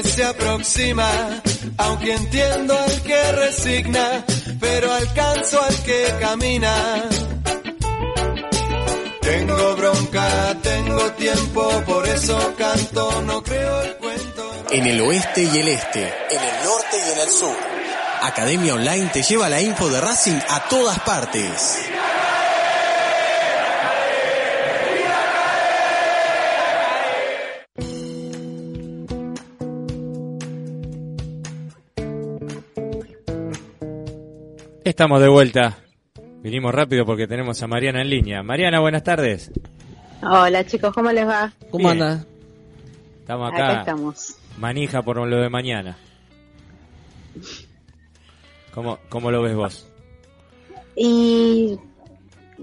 [0.01, 1.09] Que se aproxima,
[1.77, 4.25] aunque entiendo al que resigna,
[4.59, 7.03] pero alcanzo al que camina.
[9.21, 14.65] Tengo bronca, tengo tiempo, por eso canto, no creo el cuento.
[14.71, 17.55] En el oeste y el este, En el norte y en el sur.
[18.21, 21.79] Academia Online te lleva la info de Racing a todas partes.
[34.85, 35.79] Estamos de vuelta.
[36.43, 38.43] Vinimos rápido porque tenemos a Mariana en línea.
[38.43, 39.51] Mariana, buenas tardes.
[40.21, 41.51] Hola chicos, ¿cómo les va?
[41.71, 42.03] ¿Cómo Bien.
[42.03, 42.25] anda?
[43.19, 44.37] Estamos Acá acá, estamos.
[44.59, 45.97] manija por lo de mañana.
[48.75, 49.87] ¿Cómo, cómo lo ves vos?
[50.95, 51.79] Y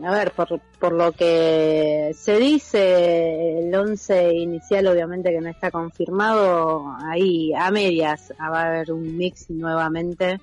[0.04, 5.72] a ver, por, por lo que se dice, el 11 inicial obviamente que no está
[5.72, 10.40] confirmado, ahí a medias va a haber un mix nuevamente.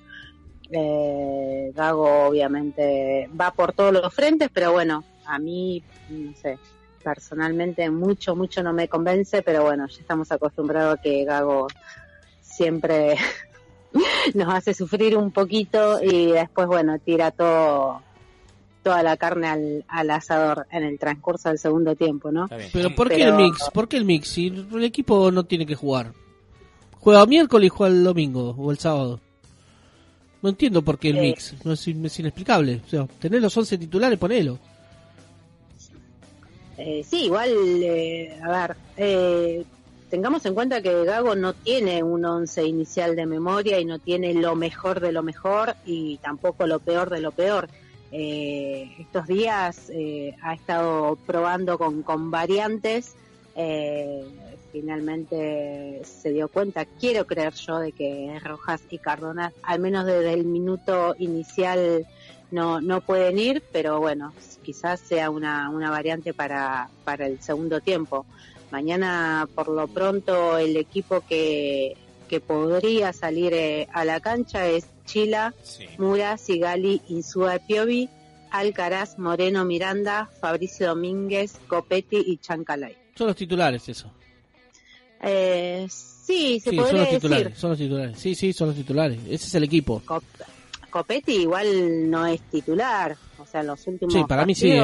[0.72, 6.58] Eh, Gago obviamente va por todos los frentes, pero bueno, a mí, no sé,
[7.02, 11.66] personalmente mucho, mucho no me convence, pero bueno, ya estamos acostumbrados a que Gago
[12.40, 13.16] siempre
[14.34, 18.02] nos hace sufrir un poquito y después, bueno, tira todo
[18.82, 22.48] toda la carne al, al asador en el transcurso del segundo tiempo, ¿no?
[22.72, 23.68] Pero ¿por qué Pero- el mix?
[23.74, 24.28] ¿Por qué el mix?
[24.28, 26.12] Si el equipo no tiene que jugar.
[26.98, 29.20] Juega miércoles y juega el domingo o el sábado.
[30.42, 31.20] No entiendo por qué el Eh.
[31.22, 31.54] mix.
[31.64, 32.80] No es, in- es inexplicable.
[32.86, 34.58] O sea, tener los 11 titulares, ponelo.
[36.78, 37.50] Eh, sí, igual,
[37.82, 39.64] eh, a ver, eh,
[40.08, 44.32] tengamos en cuenta que Gago no tiene un once inicial de memoria y no tiene
[44.32, 47.68] lo mejor de lo mejor y tampoco lo peor de lo peor.
[48.12, 53.14] Eh, estos días eh, ha estado probando con, con variantes.
[53.56, 54.24] eh,
[54.72, 60.32] finalmente se dio cuenta, quiero creer yo, de que Rojas y Cardona, al menos desde
[60.32, 62.06] el minuto inicial,
[62.50, 67.80] no, no pueden ir, pero bueno, quizás sea una, una variante para, para el segundo
[67.80, 68.26] tiempo.
[68.70, 71.96] Mañana, por lo pronto, el equipo que,
[72.28, 75.86] que podría salir eh, a la cancha es Chila, Sí.
[75.98, 78.08] Mura, Sigali, Insúa Piovi,
[78.52, 82.96] Alcaraz, Moreno, Miranda, Fabricio Domínguez, Copetti y Chancalay.
[83.16, 84.12] Son los titulares, eso.
[85.22, 87.44] Eh, sí, se Sí, son los titulares.
[87.44, 87.60] decir.
[87.60, 88.18] Son los titulares.
[88.18, 89.18] Sí, sí, son los titulares.
[89.28, 90.02] Ese es el equipo.
[90.06, 90.22] Cop-
[90.90, 94.82] Copetti igual no es titular, o sea, en los últimos Sí, para mí sí, ¿eh?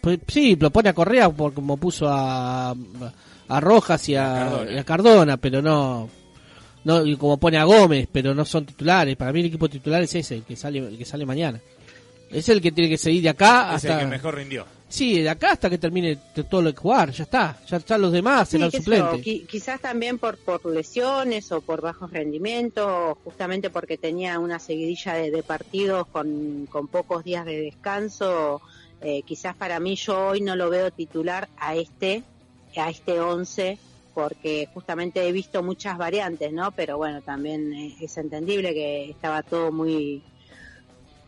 [0.00, 2.70] Pues, sí, lo pone a Correa por como puso a,
[3.48, 4.72] a Rojas y a, Cardona.
[4.72, 6.08] y a Cardona, pero no
[6.84, 9.16] no y como pone a Gómez, pero no son titulares.
[9.16, 11.60] Para mí el equipo titular es ese, el que sale el que sale mañana.
[12.30, 14.64] Es el que tiene que seguir de acá Es el que mejor rindió.
[14.92, 16.18] Sí, de acá hasta que termine
[16.50, 17.56] todo lo que jugar, ya está.
[17.66, 19.24] Ya están los demás, Sí, serán yo, suplentes.
[19.24, 24.58] qui- quizás también por, por lesiones o por bajos rendimientos, o justamente porque tenía una
[24.58, 28.60] seguidilla de, de partidos con, con pocos días de descanso.
[29.00, 32.22] eh, quizás para mí yo hoy no lo veo titular a este,
[32.76, 33.78] a este 11,
[34.14, 36.70] porque justamente he visto muchas variantes, ¿no?
[36.72, 40.22] Pero bueno, también eh, es entendible que estaba todo muy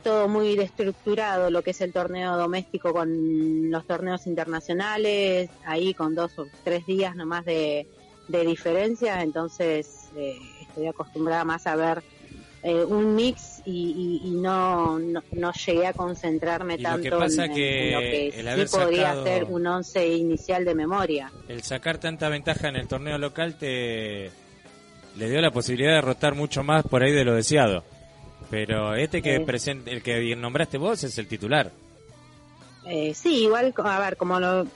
[0.04, 6.14] todo muy destructurado lo que es el torneo doméstico con los torneos internacionales, ahí con
[6.14, 7.88] dos o tres días nomás de,
[8.28, 12.02] de diferencia, entonces eh, estoy acostumbrada más a ver
[12.62, 17.02] eh, un mix y, y- y no, no, no llegué a concentrarme Y lo tanto
[17.02, 20.64] que pasa en, que en lo que el sí haber podría ser un once inicial
[20.64, 21.30] de memoria.
[21.48, 24.30] El sacar tanta ventaja en el torneo local te
[25.16, 27.84] le dio la posibilidad de rotar mucho más por ahí de lo deseado.
[28.50, 31.70] Pero este que present- el que nombraste vos es el titular.
[32.86, 34.66] Eh, sí, igual, a ver, como lo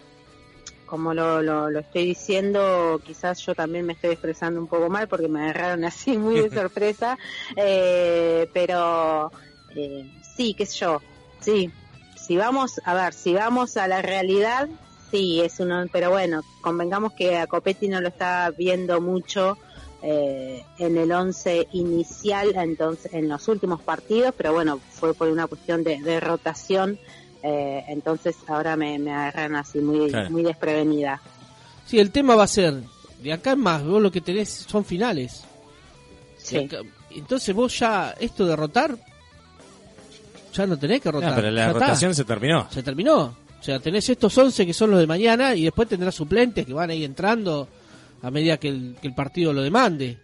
[0.86, 5.06] como lo, lo, lo estoy diciendo, quizás yo también me estoy expresando un poco mal
[5.06, 7.18] porque me agarraron así muy de sorpresa,
[7.56, 9.30] eh, pero
[9.76, 11.02] eh, sí, qué sé yo,
[11.40, 11.70] sí,
[12.16, 14.66] si vamos, a ver, si vamos a la realidad,
[15.10, 19.58] sí, es uno, pero bueno, convengamos que a Copetti no lo está viendo mucho
[20.02, 25.46] eh, en el 11 inicial, entonces en los últimos partidos, pero bueno, fue por una
[25.46, 26.98] cuestión de, de rotación,
[27.42, 30.30] eh, entonces ahora me, me agarran así muy, Claro.
[30.30, 31.20] muy desprevenida.
[31.86, 32.74] Sí, el tema va a ser,
[33.22, 35.44] de acá en más, vos lo que tenés son finales.
[36.36, 36.56] Sí.
[36.58, 38.96] acá- entonces vos ya, esto de rotar,
[40.54, 41.32] ya no tenés que rotar.
[41.32, 41.78] Ah, pero la ya está.
[41.86, 42.66] rotación se terminó.
[42.70, 43.34] se terminó.
[43.60, 46.72] O sea, tenés estos 11 que son los de mañana y después tendrás suplentes que
[46.72, 47.66] van a ir entrando
[48.22, 50.18] a medida que el, que el partido lo demande.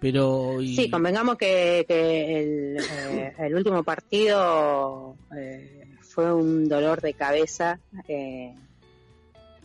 [0.00, 0.60] Pero.
[0.60, 0.76] Y...
[0.76, 7.78] Sí, convengamos que, que el, eh, el último partido eh, fue un dolor de cabeza.
[8.08, 8.54] eh,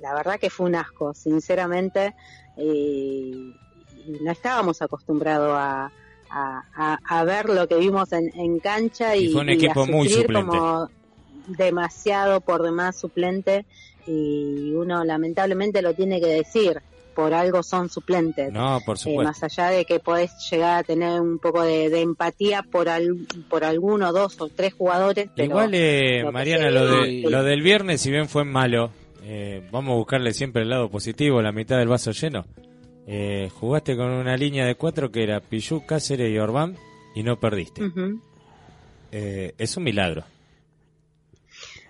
[0.02, 2.16] la verdad que fue un asco, sinceramente.
[2.58, 3.54] Y,
[4.08, 5.92] y no estábamos acostumbrados a,
[6.30, 9.52] a, a- a ver lo que vimos en, en cancha y, Y fue un y
[9.52, 10.34] a equipo muy suplente.
[10.34, 10.90] como
[11.48, 13.66] demasiado por demás suplente
[14.08, 16.82] y uno lamentablemente lo tiene que decir
[17.14, 19.24] por algo son suplentes No, por eh, supuesto.
[19.24, 23.28] más allá de que podés llegar a tener un poco de, de empatía por al,
[23.50, 27.22] por alguno, dos o tres jugadores, pero Igual, eh, lo Mariana, lo, de, sí.
[27.24, 28.92] lo del viernes, si bien fue malo,
[29.24, 32.46] eh, vamos a buscarle siempre el lado positivo, la mitad del vaso lleno.
[33.12, 36.76] Eh, jugaste con una línea de cuatro que era Pichu, Cáceres y Orbán
[37.16, 37.82] y no perdiste.
[39.12, 40.24] Eh, es un milagro.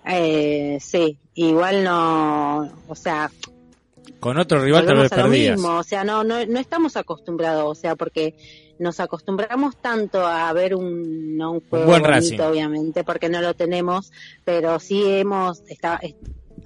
[0.07, 3.29] Eh, sí, igual no, o sea,
[4.19, 5.55] Con otro rival a lo perdías.
[5.57, 8.35] mismo, o sea, no, no, no estamos acostumbrados, o sea, porque
[8.79, 12.39] nos acostumbramos tanto a ver un, no un juego buen bonito, Racing.
[12.39, 14.11] obviamente, porque no lo tenemos,
[14.43, 16.15] pero sí hemos, está, es-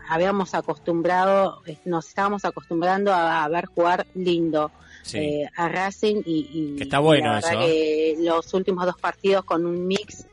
[0.09, 4.71] habíamos acostumbrado, eh, nos estábamos acostumbrando a, a ver jugar lindo.
[5.03, 5.17] Sí.
[5.17, 9.43] eh, a Racing y, y- Que está bueno la eso, que los últimos dos partidos
[9.43, 10.25] con un mix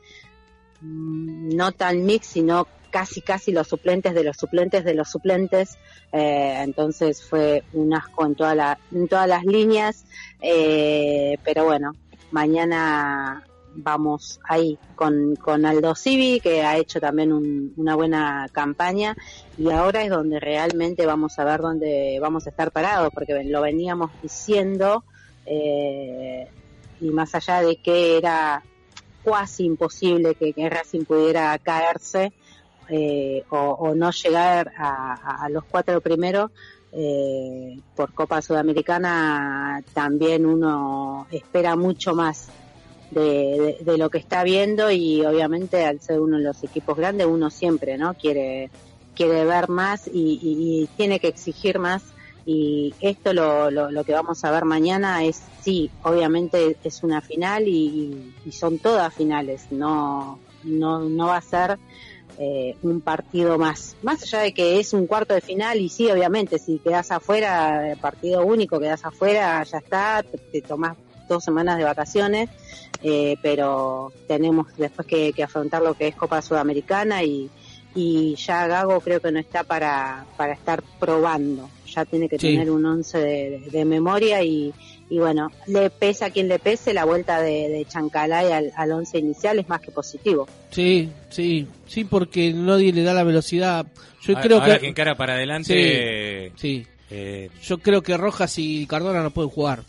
[0.79, 5.77] mm, no tan mix sino casi casi los suplentes de los suplentes de los suplentes.
[6.11, 10.05] Eh, entonces fue un asco en toda la en todas las líneas.
[10.41, 11.93] Eh, pero bueno
[12.31, 19.15] mañana vamos ahí con, con Aldo Civi que ha hecho también un- una buena campaña.
[19.57, 23.61] Y ahora es donde realmente vamos a ver dónde vamos a estar parados porque lo
[23.61, 25.03] veníamos diciendo
[25.45, 26.47] eh,
[26.99, 28.61] y más allá de que era
[29.23, 32.33] cuasi imposible que, que Racing pudiera caerse
[32.91, 36.51] eh, o, no llegar a, a- los cuatro primeros
[36.91, 42.49] eh, por Copa Sudamericana también uno espera mucho más
[43.09, 47.49] de, lo que está viendo y obviamente al ser uno de los equipos grandes uno
[47.49, 48.71] siempre no quiere
[49.15, 52.03] quiere ver más y, y- y tiene que exigir más
[52.45, 57.21] y esto lo, lo, lo que vamos a ver mañana es sí obviamente es una
[57.21, 61.77] final y, y son todas finales no no no va a ser
[62.43, 66.09] eh, un partido más más allá de que es un cuarto de final y sí
[66.09, 70.97] obviamente si quedas afuera partido único quedas afuera ya está te, tomás
[71.29, 72.49] dos semanas de vacaciones
[73.03, 77.49] eh, pero tenemos después que, que afrontar lo que es Copa Sudamericana y,
[77.93, 82.47] y ya Gago creo que no está para, para estar probando, ya tiene que Sí.
[82.53, 84.73] tener un 11 de, de memoria y,
[85.11, 88.91] y bueno, le pesa a quien le pese, la vuelta de, de Chancalay al, al
[88.93, 90.47] 11 inicial es más que positivo.
[90.69, 93.85] Sí, sí, sí, porque nadie le da la velocidad.
[94.21, 94.79] Yo creo ahora que...
[94.79, 99.83] que encara para adelante, Sí, eh, yo creo que Rojas y Cardona no pueden jugar.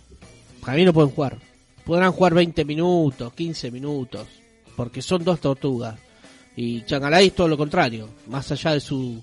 [0.61, 1.39] Para mí no pueden jugar.
[1.85, 4.27] Podrán jugar 20 minutos, 15 minutos,
[4.75, 5.95] porque son dos tortugas.
[6.57, 9.23] Y Chancalay es todo lo contrario, más allá de su...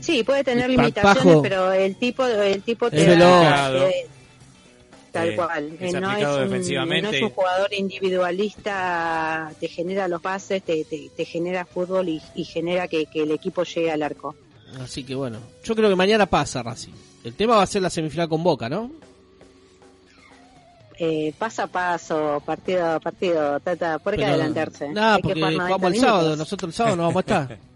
[0.00, 3.42] Sí, puede tener limitaciones, Pajo pero el tipo, el tipo es te veloz.
[3.42, 4.06] da, eh,
[5.12, 5.76] tal Eh, cual.
[5.78, 7.02] es no, es un, defensivamente.
[7.02, 12.20] no es un jugador individualista, te genera los bases, te, te, te genera fútbol y,
[12.34, 14.34] y genera que, que el equipo llegue al arco.
[14.80, 16.92] Así que bueno, yo creo que mañana pasa Racing.
[17.24, 18.90] El tema va a ser la semifinal con Boca, ¿no?
[20.98, 24.86] Eh, paso a paso, partido a partido, Tata, ¿por qué Pero- adelantarse?
[24.86, 27.58] Hay que porque jugar 90 jugamos el sábado, nosotros el sábado no vamos a estar.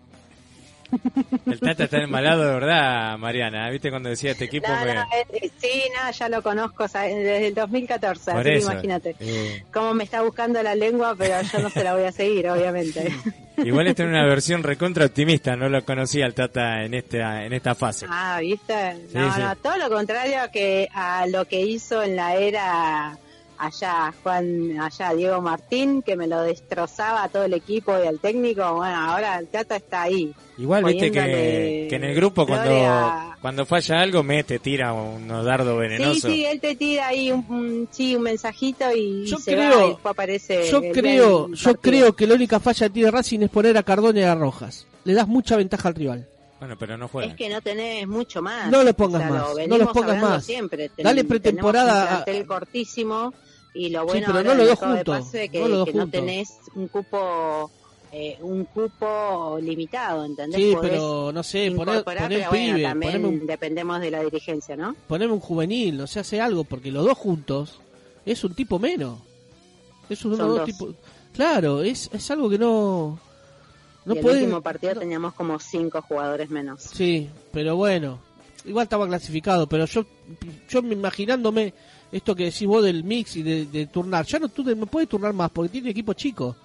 [1.46, 3.68] el Tata está embalado de verdad, Mariana.
[3.70, 4.68] ¿Viste cuando decía este equipo?
[4.68, 8.72] No, me- no, eh, sí, no, ya lo conozco desde el 2014, Por así eso,
[8.72, 9.16] imagínate.
[9.20, 12.49] eh, Cómo me está buscando la lengua, pero yo no se la voy a seguir,
[12.49, 13.09] obviamente.
[13.59, 15.57] igual está en una versión recontra optimista.
[15.57, 18.07] No lo conocía el Tata en esta, en esta fase.
[18.09, 18.94] Ah, ¿viste?
[19.12, 19.40] No, Sí, sí.
[19.40, 23.18] no, todo lo contrario que a lo que hizo en la era
[23.59, 28.19] allá Juan, allá Diego Martín, que me lo destrozaba a todo el equipo y al
[28.21, 28.75] técnico.
[28.75, 30.33] Bueno, ahora el Tata está ahí.
[30.59, 35.75] Igual viste que, que en el grupo cuando, cuando falla algo mete, tira unos dardos
[35.75, 36.23] Sí, venenosos.
[36.33, 39.85] sí, él te tira ahí un, un- sí, un mensajito y Yo se creo- va
[39.85, 40.71] y después aparece.
[40.71, 44.21] Yo creo, yo creo que la única falla que tiene Racing es poner a Cardona
[44.21, 44.87] y a Rojas.
[45.05, 46.27] Le das mucha ventaja al rival.
[46.59, 47.29] Bueno, pero no juega.
[47.31, 48.71] Es que no tenés mucho más.
[48.71, 50.45] No le pongas O sea, más, lo no los pongas más.
[50.45, 50.88] Siempre.
[50.88, 53.35] Ten- Dale pretemporada un a- cortísimo
[53.75, 55.79] y lo Sí, bueno pero ahora no los del dos juntos, pase que, no los
[55.81, 57.71] dos que no tenés un cupo
[58.12, 60.57] eh, un cupo limitado, ¿entendés?
[60.59, 64.01] Sí, Podés pero no sé, poner, poner pero un bueno, pibe, también poneme un, dependemos
[64.01, 64.97] de la dirigencia, ¿no?
[65.07, 67.81] poneme un juvenil, no sé, hace algo, porque los dos juntos
[68.25, 69.19] es un tipo menos.
[70.09, 70.64] Es un Son dos dos.
[70.66, 70.95] tipos.
[71.35, 73.19] Claro, es, es algo que no.
[74.07, 74.40] No y el puede.
[74.40, 76.81] último partido no- teníamos como cinco jugadores menos.
[76.83, 78.19] Sí, pero bueno,
[78.64, 80.07] igual estaba clasificado, pero yo,
[80.69, 81.75] yo me imaginándome
[82.12, 85.09] esto que decís vos del mix y de, de turnar, ya no, tú no puedes
[85.09, 86.57] turnar más porque tiene equipo chico.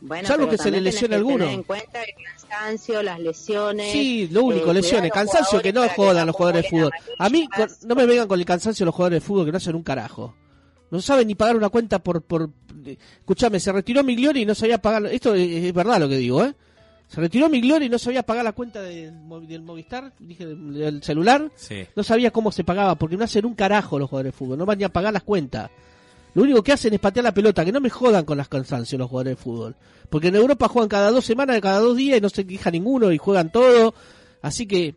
[0.00, 1.44] Bueno, Salvo que se le lesione alguno.
[1.44, 3.90] Tener en cuenta el cansancio, las lesiones.
[3.90, 6.90] Sí, lo único, eh, lesiones, cansancio que no jodan los jugadores de fútbol.
[7.18, 9.56] A mí, con- no me vengan con el cansancio los jugadores de fútbol que no
[9.58, 10.34] hacen un carajo.
[10.94, 12.22] No saben ni pagar una cuenta por...
[12.22, 12.50] por
[12.84, 15.06] Escuchame, se retiró Migliori y no sabía pagar...
[15.06, 16.54] Esto es, es verdad lo que digo, ¿eh?
[17.08, 19.12] Se retiró Migliori y no sabía pagar la cuenta del,
[19.48, 21.50] del Movistar, dije, del, del celular.
[21.56, 21.84] Sí.
[21.96, 24.66] No sabía cómo se pagaba, porque no hacen un carajo los jugadores de fútbol, no
[24.66, 25.68] van ni a pagar las cuentas.
[26.34, 28.98] Lo único que hacen es patear la pelota, que no me jodan con las cansancios
[28.98, 29.74] los jugadores de fútbol.
[30.08, 33.10] Porque en Europa juegan cada dos semanas, cada dos días y no se queja ninguno
[33.10, 33.94] y juegan todo.
[34.42, 34.94] Así que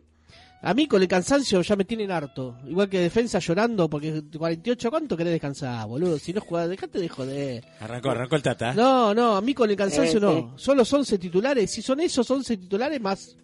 [0.60, 2.58] a mí con el cansancio ya me tienen harto.
[2.66, 6.18] Igual que defensa llorando porque 48, ¿cuánto querés descansar, boludo?
[6.18, 7.64] Si no jugás, dejate de joder.
[7.80, 8.74] Arrancó, arrancó el Tata.
[8.74, 10.58] No, no, a mí con el cansancio Eh, no.
[10.58, 11.70] Son los 11 titulares.
[11.70, 13.36] Si son esos 11 titulares más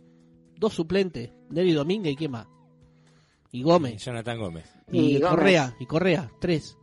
[0.56, 1.30] dos suplentes.
[1.50, 2.46] Neri Domínguez y quién más.
[3.52, 4.04] Y Gómez.
[4.04, 4.64] Jonathan Gómez.
[4.90, 5.30] Y, Y Gómez.
[5.30, 6.76] Correa, y Correa, tres.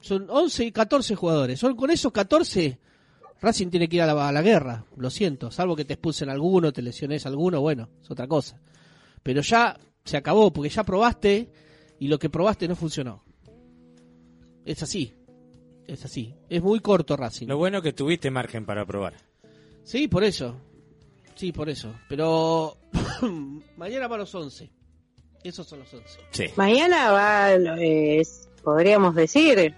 [0.00, 1.58] Son 11 y 14 jugadores.
[1.58, 2.78] Son con esos 14,
[3.40, 4.84] Racing tiene que ir a la, a la guerra.
[4.96, 8.60] Lo siento, salvo que te expulsen alguno, te lesiones alguno, bueno, es otra cosa.
[9.22, 11.50] Pero ya se acabó, porque ya probaste
[11.98, 13.22] y lo que probaste no funcionó.
[14.64, 15.14] Es así.
[15.86, 16.34] Es así.
[16.48, 17.48] Es muy corto Racing.
[17.48, 19.14] Lo bueno que tuviste margen para probar.
[19.82, 20.56] Sí, por eso.
[21.34, 21.92] Sí, por eso.
[22.08, 22.76] Pero
[23.76, 24.70] mañana van los 11.
[25.42, 26.20] Esos son los 11.
[26.30, 26.44] Sí.
[26.56, 29.74] Mañana va, es- podríamos decir,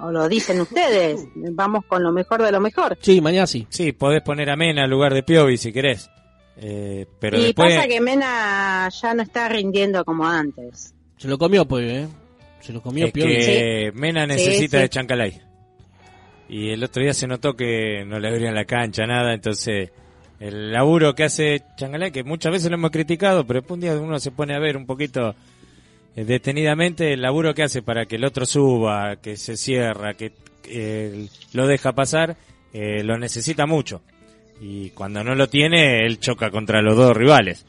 [0.00, 2.98] o lo dicen ustedes, vamos con lo mejor de lo mejor.
[3.00, 3.66] Sí, mañana sí.
[3.70, 6.10] Sí, podés poner a Mena en lugar de Piovi si querés.
[6.58, 7.74] Eh, pero y después...
[7.74, 10.94] pasa que Mena ya no está rindiendo como antes.
[11.16, 12.08] Se lo comió, pues, ¿eh?
[12.60, 14.82] Se lo comió es que Mena necesita sí.
[14.82, 15.40] de Chancalay.
[16.48, 19.90] Y el otro día se notó que no le abrían la cancha, nada, entonces
[20.38, 23.96] el laburo que hace Chancalay, que muchas veces lo hemos criticado, pero después un día
[23.96, 25.34] uno se pone a ver un poquito
[26.14, 30.32] eh, detenidamente el laburo que hace para que el otro suba, que se cierra, que
[30.68, 32.36] eh, lo deja pasar,
[32.72, 34.02] eh, lo necesita mucho.
[34.60, 37.64] Y cuando no lo tiene, él choca contra los dos rivales.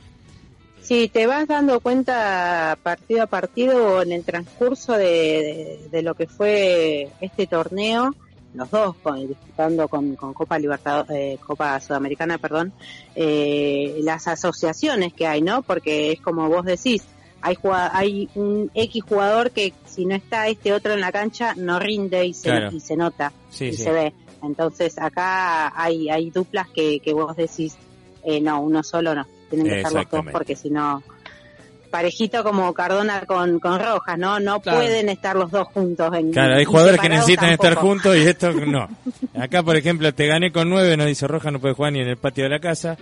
[0.82, 6.16] Si te vas dando cuenta partido a partido en el transcurso de, de- de lo
[6.16, 8.16] que fue este torneo,
[8.53, 12.72] los dos con- disputando con, con Copa Libertad, eh, Copa Sudamericana, perdón,
[13.16, 15.61] eh, las asociaciones que hay, ¿no?
[15.64, 17.03] Porque es como vos decís,
[17.41, 17.57] hay
[17.91, 22.26] hay un X jugador que si no está este otro en la cancha no rinde
[22.26, 22.70] y se, Claro.
[22.72, 23.84] y se nota Sí, y sí.
[23.84, 24.14] se ve.
[24.43, 27.75] Entonces acá hay, hay duplas que, que vos decís,
[28.23, 29.25] eh, no, uno solo no.
[29.49, 31.01] Tienen que estar los dos porque si no,
[31.89, 34.39] parejito como Cardona con, con Rojas, ¿no?
[34.39, 34.79] No Claro.
[34.79, 36.13] pueden estar los dos juntos.
[36.15, 38.88] En, Claro, hay jugadores que necesitan estar juntos y esto no.
[39.33, 42.09] Acá, por ejemplo, te gané con nueve, nos dice Roja, no puede jugar ni en
[42.09, 42.97] el patio de la casa.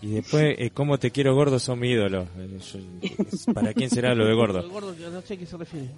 [0.00, 1.58] Y después, eh, ¿cómo te quiero gordo?
[1.58, 2.28] Son mi ídolo.
[2.38, 4.60] Eh, yo- ¿Para quién será lo de gordo?
[4.60, 5.88] El gordo, yo no sé a qué se refiere.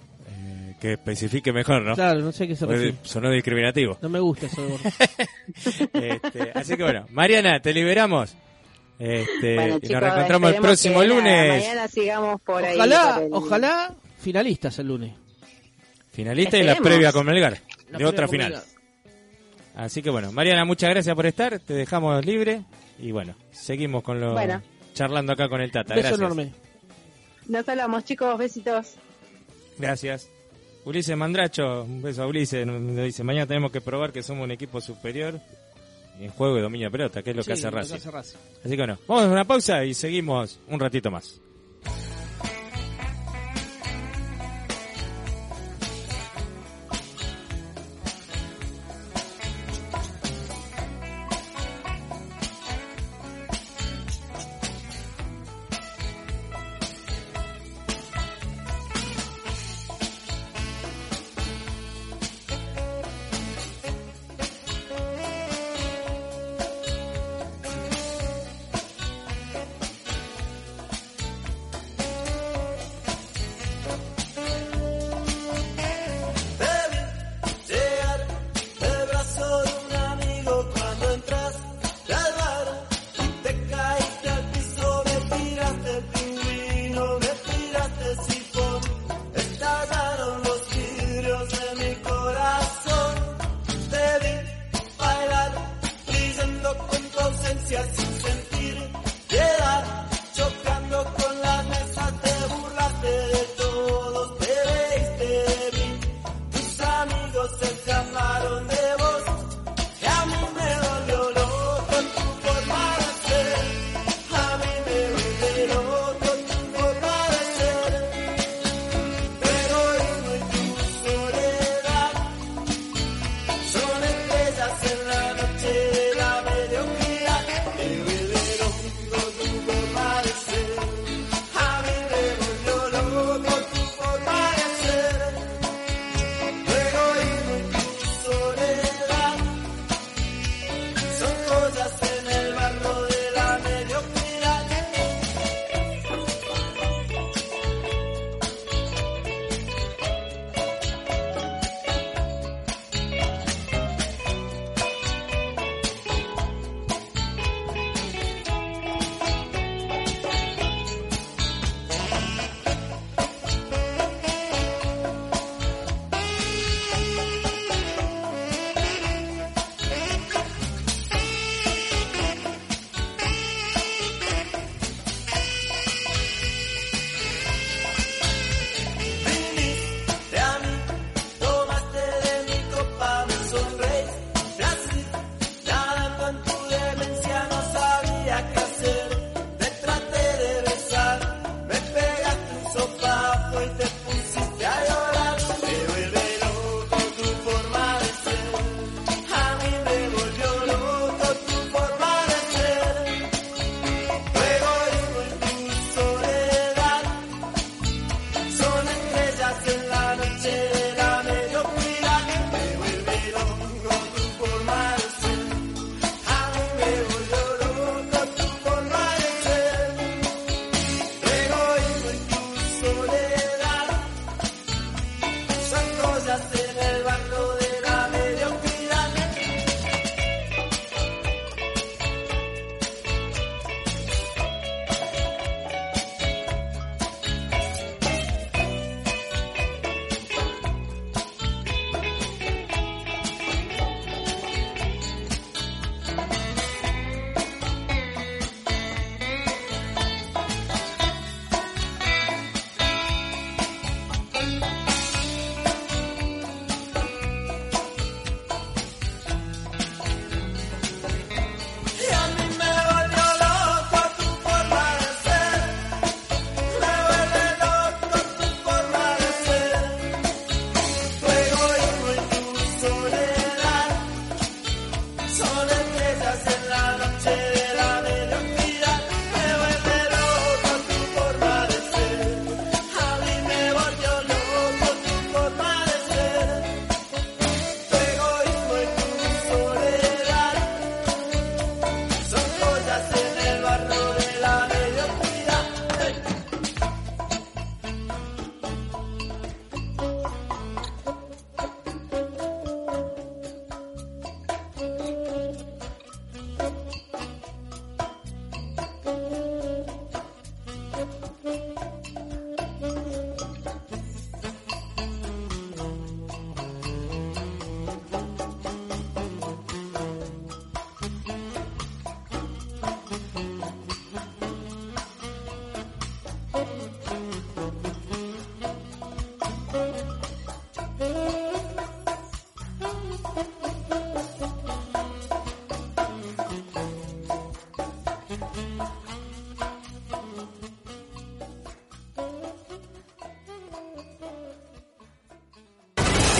[0.81, 1.93] Que especifique mejor, ¿no?
[1.93, 2.95] Claro, no sé qué se refiere.
[3.03, 3.99] sonó discriminativo.
[4.01, 4.67] No me gusta eso.
[5.93, 8.35] Este, así que bueno, Mariana, te liberamos.
[8.97, 11.63] Este, Bueno, y nos reencontramos el próximo lunes.
[11.63, 12.75] mañana sigamos por ahí.
[12.77, 15.13] Ojalá, por el- ojalá finalistas el lunes.
[16.11, 17.59] Finalista y la previa con Melgar,
[17.89, 18.61] La de otra final.
[19.75, 22.63] Así que bueno, Mariana, muchas gracias por estar, te dejamos libre
[22.99, 24.61] y bueno, seguimos con lo Bueno.
[24.93, 25.95] charlando acá con el Tata.
[25.95, 26.19] Beso Gracias.
[26.19, 26.51] enorme.
[27.47, 28.37] Nos hablamos, chicos.
[28.37, 28.95] Besitos.
[29.77, 30.29] Gracias.
[30.85, 34.51] Ulises Mandracho, un beso a Ulises, nos dice, mañana tenemos que probar que somos un
[34.51, 35.39] equipo superior
[36.19, 37.95] en juego de dominio de pelota, que es lo que Racing.
[37.95, 38.37] hace Racing.
[38.59, 41.39] Así que bueno, vamos a una pausa y seguimos un ratito más.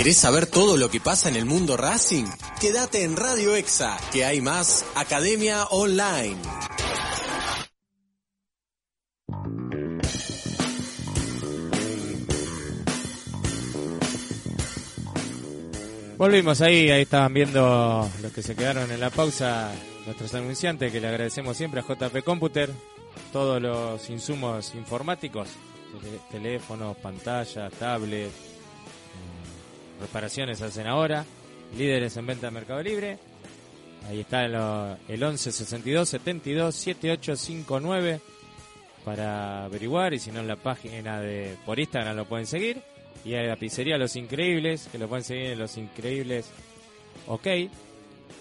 [0.02, 2.26] ¿Querés saber todo lo que pasa en el mundo Racing?
[2.60, 6.38] Quédate en Radio Exa, que hay más Academia Online.
[16.18, 19.72] Volvimos ahí, ahí estaban viendo los que se quedaron en la pausa,
[20.08, 22.72] nuestros anunciantes, que le agradecemos siempre a JP Computer,
[23.32, 25.50] todos los insumos informáticos,
[26.32, 28.51] teléfonos, pantallas, tablets,
[30.02, 31.24] reparaciones hacen ahora,
[31.78, 33.18] líderes en venta de Mercado Libre,
[34.10, 38.20] ahí está lo- el 11 62 72 7859
[39.06, 42.82] para averiguar y si no en la página de por Instagram lo pueden seguir.
[43.24, 46.48] Y a la pizzería Los Increíbles que lo pueden seguir en Los Increíbles.
[47.28, 47.48] OK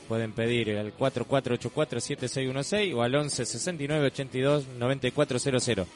[0.09, 5.87] pueden pedir al 4484-7616 o al 11 69 82 9400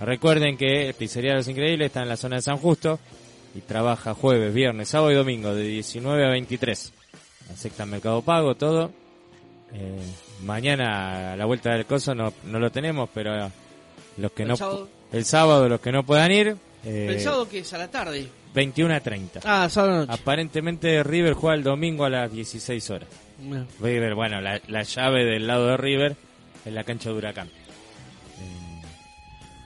[0.00, 2.98] recuerden que Pizzería Los Increíbles está en la zona de San Justo
[3.54, 6.92] y trabaja jueves, viernes, sábado y domingo de 19 a 23
[7.52, 8.92] aceptan Mercado Pago, todo
[9.72, 9.98] eh,
[10.44, 13.50] mañana a la vuelta del coso no, no lo tenemos, pero
[14.16, 14.88] los que El no sábado.
[15.12, 18.26] el sábado los que no puedan ir eh, Pensado que es a la tarde.
[18.54, 19.40] 21 a 30.
[19.44, 20.12] Ah, sábado noche.
[20.12, 23.08] Aparentemente River juega el domingo a las 16 horas.
[23.80, 26.16] River, bueno, la, la llave del lado de River
[26.64, 27.50] es la cancha de Huracán.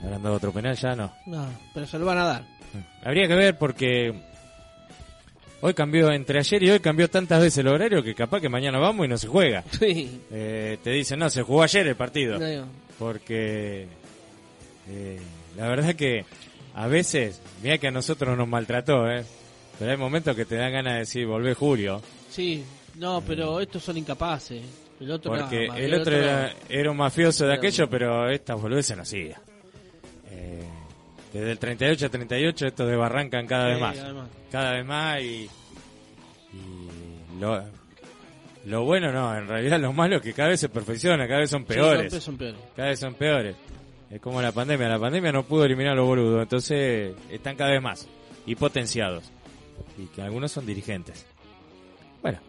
[0.05, 0.95] Eh, ¿Habrán dado otro penal ya?
[0.95, 1.11] No.
[1.25, 2.43] No, pero se lo van a dar.
[3.03, 4.13] Habría que ver porque
[5.61, 8.77] hoy cambió, entre ayer y hoy cambió tantas veces el horario que capaz que mañana
[8.79, 9.63] vamos y no se juega.
[9.71, 10.21] Sí.
[10.31, 12.37] Eh, te dicen, no, se jugó ayer el partido.
[12.39, 12.67] No.
[12.99, 13.87] Porque
[14.89, 15.19] eh,
[15.57, 16.25] la verdad que
[16.75, 19.23] a veces, mira que a nosotros nos maltrató, ¿eh?
[19.79, 22.01] pero hay momentos que te dan ganas de decir, volvé Julio.
[22.29, 22.63] Sí,
[22.95, 24.61] no, pero estos son incapaces.
[24.99, 25.39] El otro Eh.
[25.41, 29.03] Porque no, el otro era, era un mafioso de Pero- aquello, pero esta boludeces no
[29.03, 29.39] hacía.
[31.35, 33.97] Desde el 38 a 38 estos desbarrancan cada vez Sí, más.
[33.99, 34.29] además.
[34.51, 35.49] Cada vez más y,
[36.53, 37.61] y lo,
[38.65, 41.49] lo bueno no, en realidad lo malo es que cada vez se perfecciona, cada vez
[41.49, 42.11] son Sí, peores.
[42.11, 42.59] son- son peores.
[42.75, 43.55] Cada vez son peores.
[44.09, 44.87] Es como la pandemia.
[44.87, 46.43] La pandemia no pudo eliminar a los boludos.
[46.43, 48.07] Entonces están cada vez más.
[48.45, 49.29] Y potenciados.
[49.97, 51.25] Y que algunos son dirigentes.
[52.21, 52.39] Bueno,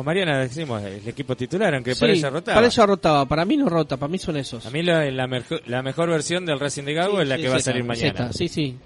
[0.00, 2.54] con Mariana decimos el equipo titular, aunque Sí, para ella rotaba.
[2.56, 4.64] Para ella rotaba, para mí no rota, para mí son esos.
[4.66, 7.36] A mí la, la, merjo- la mejor versión del Racing de Gago Sí, es la
[7.36, 8.08] sí, que va a salir mañana.
[8.08, 8.76] esta, sí, sí.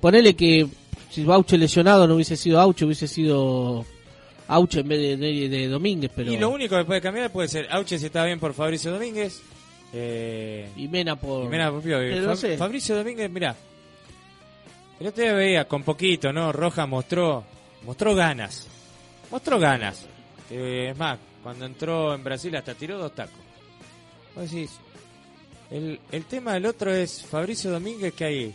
[0.00, 0.66] Ponele que
[1.10, 3.84] si Auche lesionado no hubiese sido Auche, hubiese sido
[4.48, 6.30] Auche en vez de, de, de Domínguez, pero...
[6.32, 9.40] Y lo único que puede cambiar puede ser Auche si está bien por Fabricio Domínguez.
[9.92, 11.44] Eh, Y Mena por...
[11.44, 12.08] y Mena por Piovi.
[12.10, 12.56] Pero no Fa- sé.
[12.58, 13.54] Fabricio Domínguez, mirá.
[15.00, 16.52] El otro día veía con poquito, ¿no?
[16.52, 17.44] Roja mostró
[17.86, 18.66] mostró ganas.
[19.30, 20.06] Mostró ganas.
[20.54, 23.40] Que, es más, cuando entró en Brasil hasta tiró dos tacos.
[24.36, 24.70] Vos decís,
[25.68, 28.54] el, el tema del otro es Fabricio Domínguez que hay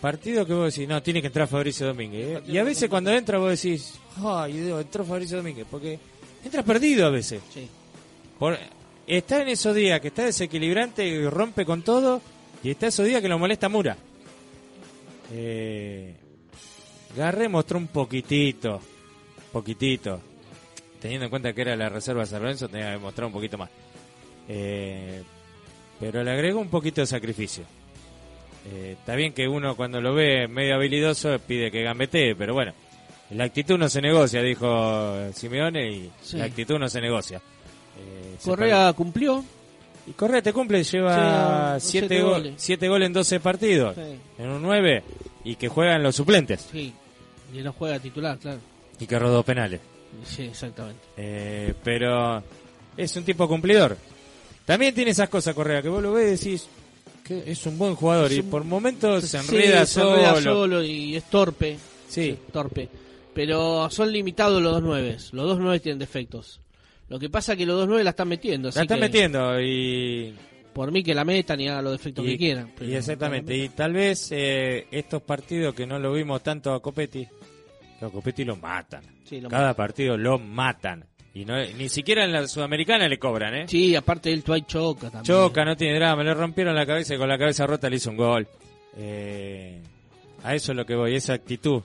[0.00, 2.38] partido que vos decís, no, tiene que entrar Fabricio Domínguez.
[2.38, 2.42] ¿eh?
[2.46, 3.92] Y a veces cuando entra vos decís,
[4.24, 5.66] ay, Dios, entró Fabricio Domínguez.
[5.70, 5.98] Porque
[6.42, 7.42] entra perdido a veces.
[7.52, 7.68] Sí.
[8.38, 8.56] Por,
[9.06, 12.22] está en esos días que está desequilibrante y rompe con todo.
[12.62, 13.98] Y está esos días que lo molesta Mura.
[15.30, 16.14] Eh,
[17.14, 18.80] Garré mostró un poquitito.
[19.52, 20.20] Poquitito.
[21.00, 23.58] Teniendo en cuenta que era la reserva de San Lorenzo, tenía que mostrar un poquito
[23.58, 23.70] más.
[24.48, 25.22] Eh,
[26.00, 27.64] pero le agregó un poquito de sacrificio.
[28.72, 32.72] Eh, está bien que uno cuando lo ve medio habilidoso pide que gambetee, pero bueno.
[33.30, 36.36] La actitud no se negocia, dijo Simeone, y Sí.
[36.36, 37.38] la actitud no se negocia.
[37.38, 39.44] Eh, se Correa cumplió.
[40.06, 42.54] y Correa te cumple, lleva Sí, 7 siete go goles.
[42.56, 44.18] siete goles en 12 partidos, Sí.
[44.42, 45.02] en un 9,
[45.44, 46.92] y que juegan los suplentes, Sí.
[47.52, 48.60] Y no juega titular, claro.
[49.00, 49.80] y que rodó penales.
[50.24, 51.00] Sí, exactamente.
[51.16, 52.42] Eh, pero
[52.96, 53.96] es un tipo cumplidor.
[54.64, 56.68] También tiene esas cosas, Correa, que vos lo ves y decís
[57.24, 60.54] que es un buen jugador, y por momentos se Sí, enreda se enreda solo.
[60.54, 61.76] solo y es torpe.
[62.08, 62.36] Sí.
[62.52, 62.88] torpe.
[63.34, 65.32] Pero son limitados los dos nueves.
[65.32, 66.60] Los dos nueve tienen defectos.
[67.08, 68.68] Lo que pasa es que los dos nueve la están metiendo.
[68.68, 70.34] así La están que metiendo y
[70.72, 72.72] Por mí que la metan y hagan los defectos Y- que quieran.
[72.76, 76.80] pero- Y exactamente, y tal vez eh, estos partidos que no lo vimos tanto a
[76.82, 77.26] Copetti,
[78.00, 79.02] a Copetti lo matan.
[79.24, 81.04] Sí, lo Cada partido lo matan.
[81.34, 83.64] Y no, ni siquiera en la Sudamericana le cobran, ¿eh?
[83.68, 85.24] Sí, aparte él Tuay choca también.
[85.24, 88.10] Choca, no tiene drama, le rompieron la cabeza y con la cabeza rota le hizo
[88.10, 88.48] un gol.
[88.96, 89.82] Eh,
[90.42, 91.82] a eso es lo que voy, esa actitud.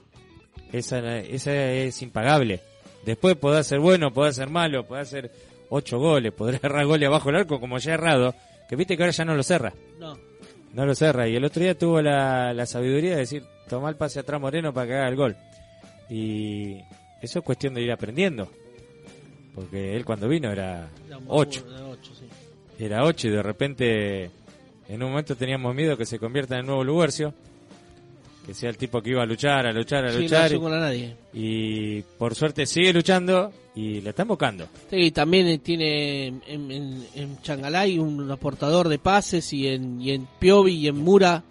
[0.72, 2.62] Esa, esa es impagable.
[3.06, 5.30] Después podrá ser bueno, podrá ser malo, podrá hacer
[5.70, 8.34] ocho goles, podrá errar goles abajo del arco como ya ha errado,
[8.70, 9.74] que viste que ahora ya no lo cerra.
[10.00, 10.18] No.
[10.74, 11.28] No lo cerra.
[11.28, 14.74] Y el otro día tuvo la, la sabiduría de decir, toma el pase atrás Moreno
[14.74, 15.36] para que haga el gol.
[16.12, 16.76] Y
[17.22, 18.50] eso es cuestión de ir aprendiendo.
[19.56, 21.62] Porque él cuando vino era Era un 8.
[21.66, 22.26] baburo de ocho, sí.
[22.84, 24.32] Era 8 y de repente
[24.90, 27.34] en un momento teníamos miedo que se convierta en el nuevo Lugercio.
[28.46, 30.52] que sea el tipo que iba a luchar, a luchar, a Sí, luchar.
[30.54, 31.16] a nadie.
[31.34, 34.68] y por suerte sigue luchando y le están buscando.
[34.90, 40.28] Sí, también tiene en, en, en Changalay un aportador de pases y en, y en
[40.40, 41.44] Piovi y en Mura.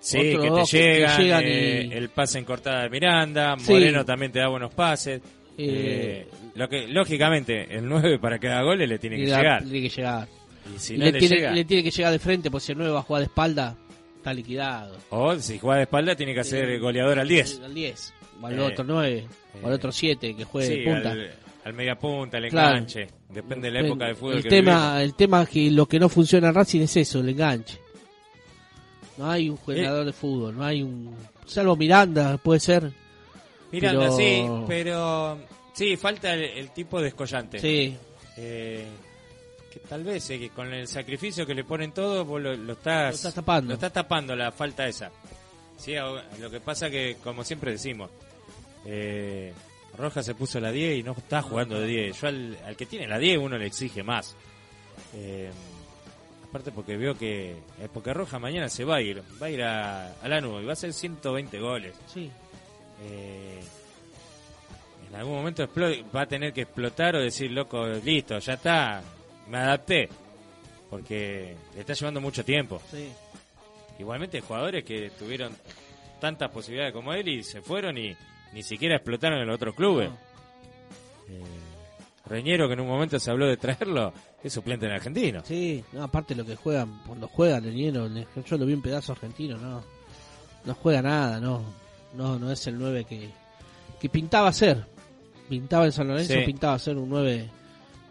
[0.00, 3.72] Sí, otros que te llegan, llegan eh, y- el pase en cortada de Miranda, Sí.
[3.72, 5.20] Moreno también te da buenos pases.
[5.60, 9.30] Eh, Eh, lo que lógicamente el 9 para que haga goles le tiene que le
[9.30, 9.62] da- llegar.
[9.64, 10.28] Tiene que llegar.
[10.74, 12.66] Y si Y no le, le, tiene, llega, le tiene que llegar de frente, porque
[12.66, 13.76] si el 9 va a jugar de espalda,
[14.16, 14.96] está liquidado.
[15.10, 17.60] o si juega de espalda tiene que hacer goleador al 10.
[17.64, 18.14] Al 10.
[18.40, 19.26] O al Eh, otro 9.
[19.62, 21.10] o al eh, otro 7 que juegue Sí, de punta.
[21.10, 21.30] al,
[21.64, 22.68] al media punta, al Claro.
[22.76, 23.08] enganche.
[23.30, 25.98] Depende de la época de fútbol el que tema el tema es que lo que
[25.98, 27.78] no funciona en Racing es eso el enganche
[29.18, 29.60] no hay un Eh.
[29.64, 31.14] jugador de fútbol no hay un
[31.46, 32.90] salvo Miranda puede ser
[33.70, 35.38] Miranda, pero- sí, pero
[35.74, 37.58] sí, falta el, el tipo descollante.
[37.58, 37.96] sí
[38.38, 38.86] Eh,
[39.72, 42.72] que tal vez eh, que con el sacrificio que le ponen todos, vos lo, lo
[42.74, 43.68] estás, Lo estás tapando.
[43.68, 45.10] lo estás tapando la falta esa.
[45.76, 45.94] Sí,
[46.40, 48.10] lo que pasa que, como siempre decimos,
[48.86, 49.52] eh,
[49.98, 52.20] Roja se puso la 10 y no está jugando de 10.
[52.20, 54.34] Yo al, al que tiene la 10 uno le exige más.
[55.14, 55.50] Eh,
[56.48, 60.12] aparte porque veo que, eh, Roja mañana se va a ir, va a ir a,
[60.14, 61.94] a la nube y va a hacer 120 goles.
[62.06, 62.30] sí
[63.02, 63.60] Eh,
[65.08, 65.68] en algún momento
[66.14, 69.02] va a tener que explotar o decir, loco, listo, ya está,
[69.48, 70.08] me adapté.
[70.90, 72.80] Porque le está llevando mucho tiempo.
[72.90, 73.08] sí
[73.98, 75.54] Igualmente jugadores que tuvieron
[76.20, 78.16] tantas posibilidades como él y se fueron y
[78.52, 80.08] ni siquiera explotaron en los otros clubes.
[80.08, 80.16] No.
[81.28, 81.67] Eh,
[82.28, 84.12] Reñero, que en un momento se habló de traerlo,
[84.42, 85.42] es suplente en Argentino.
[85.44, 88.08] sí no, aparte lo que juegan cuando juegan Leñero
[88.46, 89.82] yo lo vi un pedazo argentino no
[90.64, 91.62] no juega nada no
[92.14, 93.30] no no es el 9 que
[94.00, 94.84] que pintaba ser
[95.48, 96.40] pintaba en San Lorenzo Sí.
[96.44, 97.48] pintaba ser un 9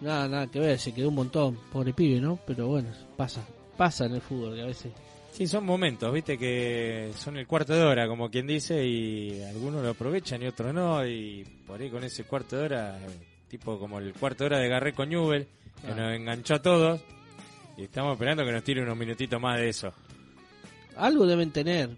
[0.01, 3.45] nada nada que ver se quedó un montón pobre pibe no pero bueno pasa
[3.77, 4.91] pasa en el fútbol que a veces
[5.31, 9.83] Sí, son momentos, viste, que son el cuarto de hora, como quien dice, y algunos
[9.83, 13.79] lo aprovechan y otros no, y por ahí con ese cuarto de hora, eh, tipo
[13.79, 15.47] como el cuarto de hora de Garré con Newell,
[15.81, 15.95] que Ah.
[15.95, 17.01] nos enganchó a todos,
[17.77, 19.93] y estamos esperando que nos tire unos minutitos más de eso.
[20.95, 21.91] algo deben tener.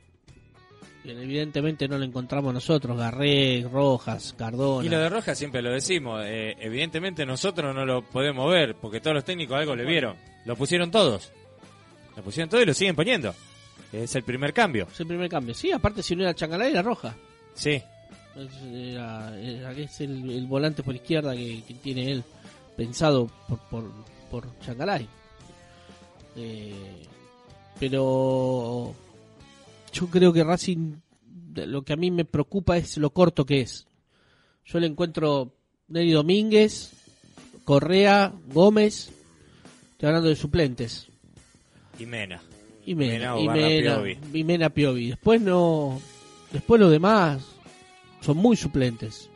[1.06, 4.86] Evidentemente no lo encontramos nosotros, Garré, Rojas, Cardona.
[4.86, 9.00] Y lo de Roja siempre lo decimos, eh, evidentemente nosotros no lo podemos ver, porque
[9.00, 11.32] todos los técnicos algo le vieron, lo pusieron todos,
[12.18, 13.34] lo pusieron todos y lo siguen poniendo,
[13.94, 15.54] es el primer cambio, Es el primer cambio.
[15.54, 17.16] Sí, aparte si no era Changalay era Roja.
[17.54, 17.82] sí,
[18.74, 22.24] era- era- es el, el volante por izquierda que, que tiene él
[22.78, 23.92] pensado por, por,
[24.32, 24.48] por.
[26.36, 26.74] Eh,
[27.80, 28.94] pero
[29.94, 30.94] yo creo que Racing,
[31.56, 33.88] lo que a mí me preocupa es lo corto que es.
[34.66, 35.54] Yo le encuentro
[35.88, 36.92] Neri Domínguez,
[37.64, 39.12] Correa, Gómez,
[39.92, 41.08] estoy hablando de suplentes.
[41.98, 42.42] y Mena.
[42.86, 44.18] Y Mena Mena, y Piovi.
[44.34, 45.08] y Mena Piovi.
[45.10, 46.00] Después no,
[46.52, 47.44] después los demás
[48.22, 49.30] son muy suplentes.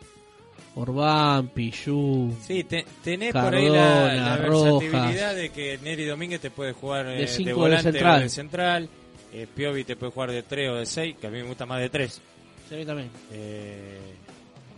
[0.76, 6.74] Orbán, Pichu, Sí, te- tenés por ahí la, versatilidad de que Neri Domínguez te puede
[6.74, 8.20] jugar eh, De cinco de volante central.
[8.20, 8.90] o de central.
[9.34, 11.66] Eh, Piovi te puede jugar de 3 o de 6, que a mí me gusta
[11.68, 12.22] más de 3.
[12.70, 13.10] se ve también.
[13.32, 14.00] Eh,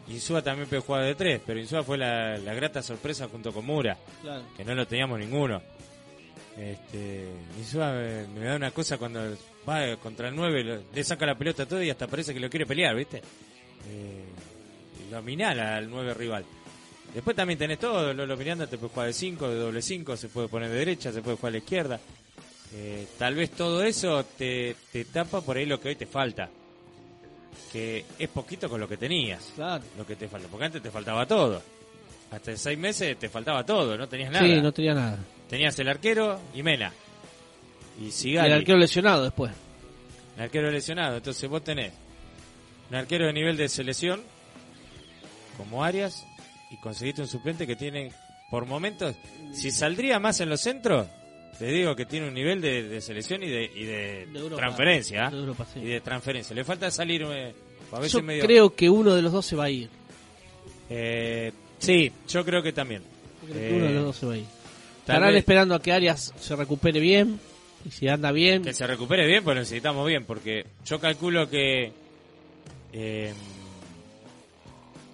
[0.09, 3.65] Insúa también puede jugar de 3, pero Insúa fue la, la grata sorpresa junto con
[3.65, 4.43] Mura, Claro.
[4.55, 5.61] que no lo teníamos ninguno.
[6.57, 7.27] Este,
[7.57, 9.19] Insúa me, me da una cosa cuando
[9.67, 12.49] va contra el 9, lo- le saca la pelota todo y hasta parece que lo
[12.49, 13.21] quiere pelear, ¿viste?
[13.88, 14.23] Eh,
[15.11, 16.45] dominar al 9 rival.
[17.13, 20.27] Después también tenés todo, Lolo Miranda te puede jugar de 5, de doble 5, se
[20.29, 21.99] puede poner de derecha, se puede jugar a la izquierda.
[22.73, 26.49] Eh, tal vez todo eso te, te tapa por ahí lo que hoy te falta.
[27.71, 29.83] Que es poquito con lo que tenías, Claro.
[29.97, 30.47] lo que te falta.
[30.49, 31.61] Porque antes te faltaba todo.
[32.31, 34.45] Hasta en seis meses te faltaba todo, no tenías nada.
[34.45, 35.19] Sí, no tenía nada.
[35.49, 36.91] Tenías el arquero y Mena.
[38.01, 38.47] Y Y Sigali.
[38.47, 39.51] el arquero lesionado después.
[40.36, 41.17] El arquero lesionado.
[41.17, 41.93] Entonces vos tenés
[42.89, 44.21] un arquero de nivel de selección
[45.57, 46.25] como Arias
[46.71, 48.11] y conseguiste un suplente que tiene
[48.51, 49.15] por momentos,
[49.53, 51.07] si saldría más en los centros,
[51.57, 54.57] te digo que tiene un nivel de, de selección y de, y de, De Europa.
[54.57, 55.27] transferencia.
[55.27, 55.31] ¿ah?
[55.31, 55.79] De Europa, sí.
[55.79, 56.55] Y de transferencia.
[56.55, 57.53] Le falta salir eh,
[57.91, 58.43] a veces Yo medio...
[58.43, 59.89] creo que uno de los dos se va a ir.
[60.89, 63.01] Eh, sí, yo creo que también.
[63.47, 64.45] Yo creo que Eh, uno de los dos se va a ir.
[64.45, 67.39] tal Estarán vez- esperando a que Arias se recupere bien.
[67.86, 71.91] Y si anda bien, Que se recupere bien, pues necesitamos bien, porque yo calculo que
[72.97, 73.33] eh,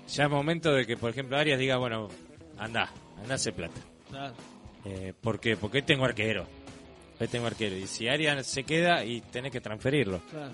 [0.08, 2.10] ya es momento de que, por ejemplo, Arias diga, bueno,
[2.58, 2.90] anda,
[3.22, 3.80] anda hace plata.
[4.10, 4.34] Claro.
[4.86, 5.56] Eh, ¿Por qué?
[5.58, 6.46] Porque hoy tengo arquero.
[7.20, 7.76] Hoy tengo arquero.
[7.78, 10.22] Y si Arias se queda y tenés que transferirlo.
[10.30, 10.52] claro.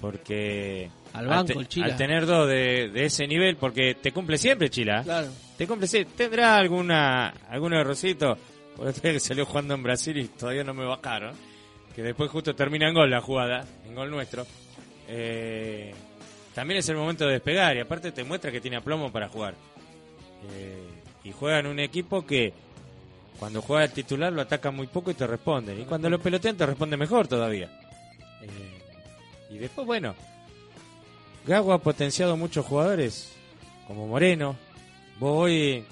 [0.00, 4.70] Porque Al banco, te- al tener dos de, de ese nivel, porque te cumple siempre
[4.70, 5.02] Chila.
[5.02, 5.28] Claro.
[5.58, 6.14] Te cumple siempre.
[6.16, 8.38] Tendrá alguna algún errorcito.
[8.76, 11.34] Por otro día que salió jugando en Brasil y todavía no me bajaron.
[11.94, 14.46] Que después justo termina en gol la jugada, en gol nuestro.
[15.06, 15.92] eh,
[16.54, 19.54] también es el momento de despegar y aparte te muestra que tiene aplomo para jugar.
[20.52, 20.88] Eh,
[21.24, 22.52] y juegan un equipo que
[23.38, 25.80] cuando juega el titular lo atacan muy poco y te responden.
[25.80, 27.70] Y cuando lo pelotean te responde mejor todavía.
[28.42, 28.82] Eh,
[29.50, 30.14] y después, bueno,
[31.46, 33.32] Gago ha potenciado muchos jugadores,
[33.86, 34.56] como Moreno.
[35.18, 35.84] Vos hoy,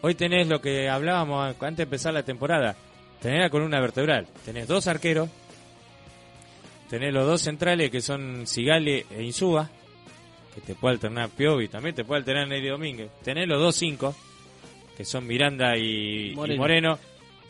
[0.00, 2.76] hoy tenés lo que hablábamos antes de empezar la temporada.
[3.20, 4.26] Tenés la columna vertebral.
[4.44, 5.28] Tenés dos arqueros.
[6.90, 9.70] Tenés los dos centrales que son Sigale e Insúa.
[10.54, 11.68] Que te puede alternar Piovi.
[11.68, 13.08] También te puede alternar Neri Domínguez.
[13.22, 14.14] Tenés los dos cinco.
[14.96, 16.60] Que son Miranda y y Moreno.
[16.60, 16.98] Moreno.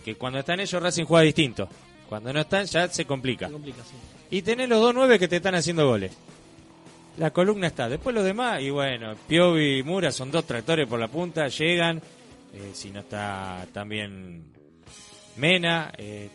[0.05, 1.69] Que cuando están ellos Racing juega distinto.
[2.07, 3.47] Cuando no están ya se complica.
[3.47, 3.97] Se complica, sí.
[4.31, 6.13] Y tenés los dos nueve que te están haciendo goles.
[7.17, 7.89] La columna está.
[7.89, 12.01] Después los demás, y bueno, Piovi y Mura son dos tractores por la punta, llegan.
[12.53, 14.45] Eh, si no está también
[15.37, 16.29] Mena, eh,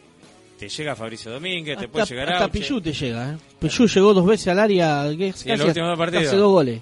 [0.58, 2.60] te llega Fabricio Domínguez, te puede llegar hasta Auche.
[2.60, 3.38] Pichu te llega, ¿eh?
[3.60, 6.28] Pichu llegó dos veces al área, que Sí, en los casi últimos dos partidos.
[6.28, 6.82] hace dos goles.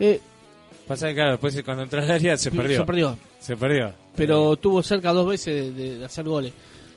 [0.00, 0.20] Eh,
[0.88, 2.78] Pasa que claro, después cuando entró al área se perdió.
[2.80, 3.18] Se perdió.
[3.40, 3.92] Se perdió.
[4.16, 6.52] Pero tuvo cerca dos veces de, de hacer goles.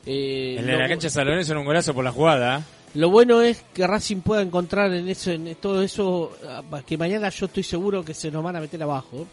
[0.05, 2.59] Eh, El de lo, la cancha San Lorenzo era un golazo por la jugada.
[2.59, 2.61] ¿eh?
[2.95, 7.29] lo bueno es que Racing pueda encontrar en eso, en todo eso, ah, que mañana
[7.29, 9.27] yo estoy seguro que se nos van a meter abajo.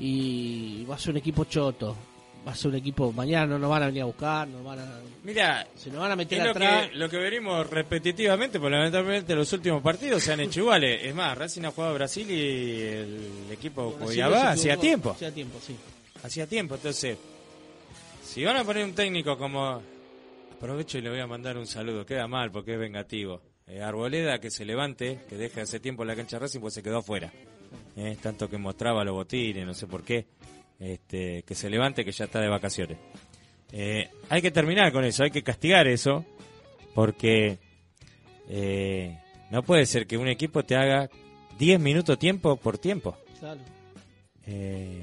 [0.00, 1.96] Y va a ser un equipo choto.
[2.48, 4.78] Va a ser un equipo, mañana no nos van a venir a buscar, nos van
[4.78, 6.88] a, Mira, se nos van a meter lo atrás.
[6.88, 10.98] que, lo que venimos repetitivamente, porque lamentablemente los últimos partidos se han hecho iguales.
[11.04, 15.10] Es más, Racing ha jugado a Brasil y el equipo Cuiabá se hacía tiempo.
[15.10, 15.76] Hacía tiempo, sí.
[16.22, 17.18] Hacía tiempo, entonces,
[18.24, 19.82] si van a poner un técnico como...
[20.56, 23.42] Aprovecho y le voy a mandar un saludo, queda mal porque es vengativo.
[23.66, 26.82] Eh, Arboleda que se levante, que deje hace tiempo la cancha de Racing, pues se
[26.82, 27.30] quedó afuera.
[27.94, 30.26] Eh, tanto que mostraba los botines, no sé por qué.
[30.78, 32.98] Este, que se levante, que ya está de vacaciones.
[33.72, 36.24] Eh, hay que terminar con eso, hay que castigar eso,
[36.94, 37.58] porque
[38.48, 39.18] eh,
[39.50, 41.10] no puede ser que un equipo te haga
[41.58, 43.16] 10 minutos tiempo por tiempo.
[43.40, 43.60] Claro.
[44.46, 45.02] Eh,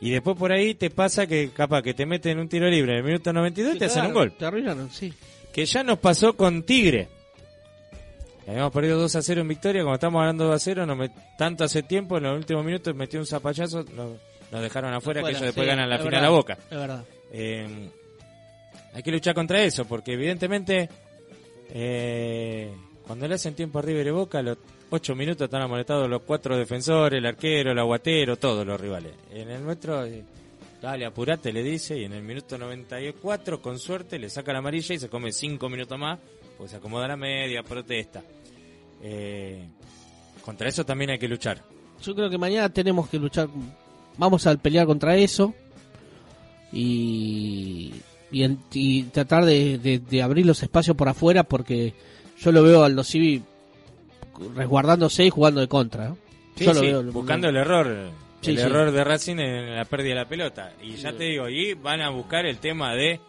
[0.00, 2.98] y después por ahí te pasa que capaz que te meten un tiro libre en
[2.98, 4.32] el minuto 92 y te hacen un gol.
[4.32, 5.12] Te arruinaron, sí.
[5.52, 7.08] Que ya nos pasó con Tigre.
[8.46, 11.10] Habíamos perdido 2 a 0 en victoria, como estamos hablando 2 a 0, no me,
[11.38, 14.18] tanto hace tiempo, en los últimos minutos metió un zapallazo, nos,
[14.52, 16.58] nos dejaron afuera, que ellos después sí, ganan la final verdad, a Boca.
[16.70, 17.04] Es verdad.
[17.32, 17.88] Eh,
[18.94, 20.88] hay que luchar contra eso, porque evidentemente
[21.70, 22.70] eh,
[23.06, 24.58] cuando le hacen tiempo a River y Boca, los
[24.90, 29.14] 8 minutos están amonestados los cuatro defensores, el arquero, el aguatero, todos los rivales.
[29.30, 30.22] En el nuestro, eh,
[30.82, 34.94] dale, apurate, le dice, y en el minuto 94, con suerte, le saca la amarilla
[34.94, 36.18] y se come 5 minutos más,
[36.58, 38.22] pues se acomoda la media, protesta.
[39.02, 39.66] Eh,
[40.44, 41.62] contra eso también hay que luchar.
[42.02, 43.48] Yo creo que mañana tenemos que luchar.
[44.18, 45.54] Vamos a pelear contra eso.
[46.72, 47.92] Y,
[48.30, 51.92] y, tratar de, de- de abrir los espacios por afuera porque
[52.40, 53.42] yo lo veo al Civi
[54.54, 56.08] resguardándose y jugando de contra.
[56.10, 56.18] ¿no?
[56.56, 57.02] Sí, yo lo sí, veo.
[57.12, 58.10] buscando el error.
[58.40, 60.72] Sí, el error de Racing en la pérdida de la pelota.
[60.82, 63.20] Y ya te digo, y van a buscar el tema de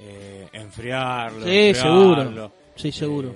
[0.00, 1.44] eh, enfriarlo.
[1.44, 2.14] Sí, enfriarlo.
[2.24, 2.52] seguro.
[2.76, 3.28] Sí, seguro.
[3.30, 3.34] Eh,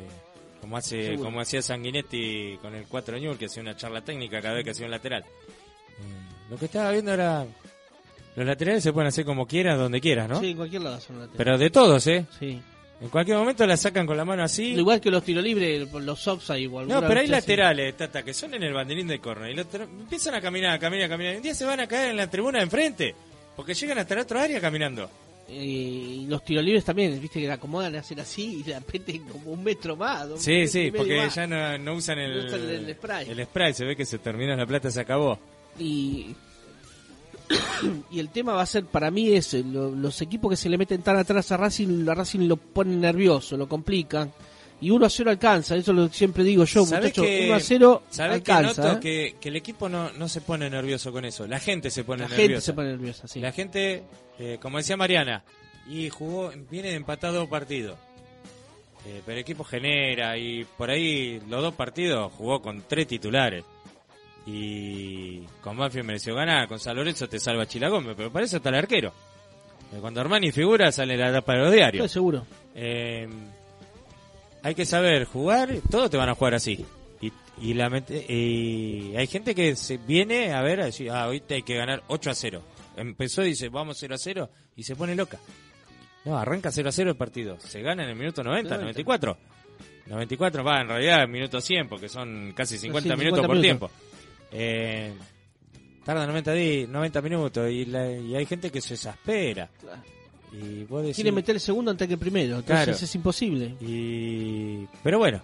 [0.61, 1.25] como hace Seguro.
[1.25, 4.71] como hacía Sanguinetti con el 4 Ñul, que hacía una charla técnica cada vez que
[4.71, 5.23] hacía un lateral.
[5.25, 6.05] Eh,
[6.53, 7.47] lo que estaba viendo era...
[8.37, 10.41] Los laterales se pueden hacer como quieras, donde quieras, ¿no?
[10.41, 11.37] Sí, en cualquier lado son laterales.
[11.37, 12.25] Pero de todos, ¿eh?
[12.39, 12.61] Sí.
[13.01, 14.75] En cualquier momento la sacan con la mano así.
[14.75, 16.87] Igual que los tiros libres, los offside igual.
[16.89, 20.35] No, pero hay laterales, Tata, que son en el banderín del córner y los empiezan
[20.35, 21.35] a caminar, a caminar, a caminar.
[21.35, 23.15] Y un día se van a caer en la tribuna de enfrente,
[23.57, 25.11] porque llegan hasta la otra área caminando.
[25.51, 29.51] Y los tiros libres también, viste que la acomodan, hacen así y de repente como
[29.51, 30.29] un metro más.
[30.39, 33.29] Sí, sí, porque ya no, no usan el, No usan el- el spray.
[33.31, 35.39] el spray, se ve que se terminó la plata, se acabó.
[35.79, 36.35] Y
[38.11, 40.69] y el tema va a ser para mí es eh, lo- los equipos que se
[40.69, 44.33] le meten tan atrás a Racing la Racing lo ponen nervioso lo complican
[44.81, 47.55] y 1 a 0 alcanza eso es lo siempre digo yo ¿Sabés muchachos que- 1
[47.55, 49.01] a 0 ¿Sabés que alcanza noto ¿eh?
[49.01, 51.47] que, que el equipo no, no se pone nervioso con eso?
[51.47, 52.49] La gente se pone la nerviosa.
[52.49, 53.41] gente se pone nerviosa sí.
[53.41, 54.03] La gente,
[54.39, 55.45] eh, como decía Mariana,
[55.89, 57.97] y jugó, viene de empatado partidos.
[59.07, 63.65] Eh, pero el equipo genera y por ahí los dos partidos jugó con tres titulares.
[64.47, 68.57] Y con Banfield mereció ganar, con San Lorenzo te salva Chila Gómez, pero para eso
[68.57, 69.13] está el arquero.
[69.93, 72.11] Eh, Cuando Armani figura sale la tapa de los Estoy diarios.
[72.13, 73.29] seguro Eh,
[74.65, 76.85] hay que saber jugar, todos te van a jugar así.
[77.21, 81.41] Y, y, la y hay gente que se viene a ver, a decir, ah, hoy
[81.41, 82.63] te hay que ganar 8 a 0.
[82.97, 85.39] Empezó y dice, vamos 0 a 0, y se pone loca.
[86.25, 87.59] No, arranca 0 a 0 el partido.
[87.61, 88.83] Se gana en el minuto 90, 90.
[88.83, 89.37] 94.
[90.07, 93.57] 94 va, en realidad, en minuto 100, porque son casi 50 Sí, minutos 50 por
[93.57, 93.63] minutos.
[93.63, 93.91] tiempo.
[94.53, 95.13] Eh,
[96.05, 99.69] tarda 90, di- 90 minutos y, la- y hay gente que se exaspera.
[100.53, 102.93] Y vos decís, quiere meter el segundo antes que el primero entonces Claro.
[102.93, 104.87] es imposible y...
[105.03, 105.41] Pero bueno,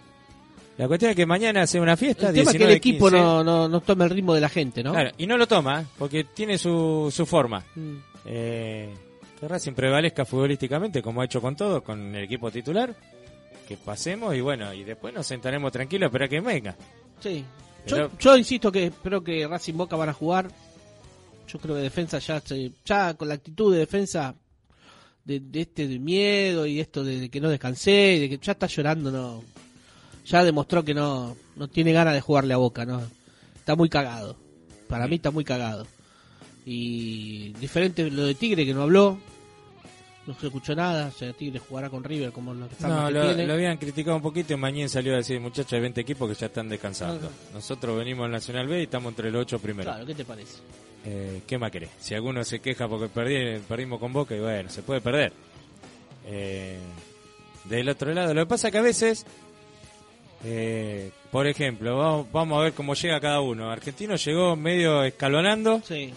[0.76, 2.28] La cuestión es que mañana hace una fiesta.
[2.28, 3.16] El tema es que el 19, equipo 15.
[3.18, 4.92] no, no, no toma el ritmo de la gente, ¿no?
[4.92, 7.64] Claro, y no lo toma, porque tiene su, su forma.
[7.74, 7.94] Mm.
[8.26, 8.94] Eh,
[9.40, 12.94] que Racing prevalezca futbolísticamente, como ha hecho con todo, con el equipo titular.
[13.66, 16.76] Que pasemos y bueno, y después nos sentaremos tranquilos a esperar que venga.
[17.20, 17.44] Sí.
[17.96, 20.50] Yo, yo insisto que espero que Racing Boca van a jugar.
[21.48, 24.34] Yo creo que defensa ya, se- ya con la actitud de defensa
[25.24, 28.38] de, de este de miedo y esto de, de que no descansé, y de que
[28.38, 29.42] ya está llorando, no.
[30.26, 33.00] Ya demostró que no, no tiene ganas de jugarle a Boca, no.
[33.56, 34.36] Está muy cagado.
[34.88, 35.86] Para mí está muy cagado.
[36.66, 39.18] Y diferente lo de Tigre que no habló.
[40.28, 41.06] No se escuchó nada.
[41.08, 44.14] O sea, Tigre jugará con River como lo que No, que lo, lo habían criticado
[44.14, 47.30] un poquito y Mañín salió a decir, muchachos, hay 20 equipos que ya están descansando.
[47.30, 49.90] No, Nosotros venimos al Nacional B y estamos entre los ocho primeros.
[49.90, 50.58] Claro, ¿qué te parece?
[51.06, 51.88] Eh, ¿Qué más querés?
[51.98, 55.32] Si alguno se queja porque perdí, perdimos con Boca, y bueno, se puede perder.
[56.26, 56.76] Eh,
[57.64, 59.24] del otro lado, lo que pasa que a veces,
[60.44, 63.70] eh, por ejemplo, vamos, vamos a ver cómo llega cada uno.
[63.70, 66.12] Argentino llegó medio escalonando, Sí.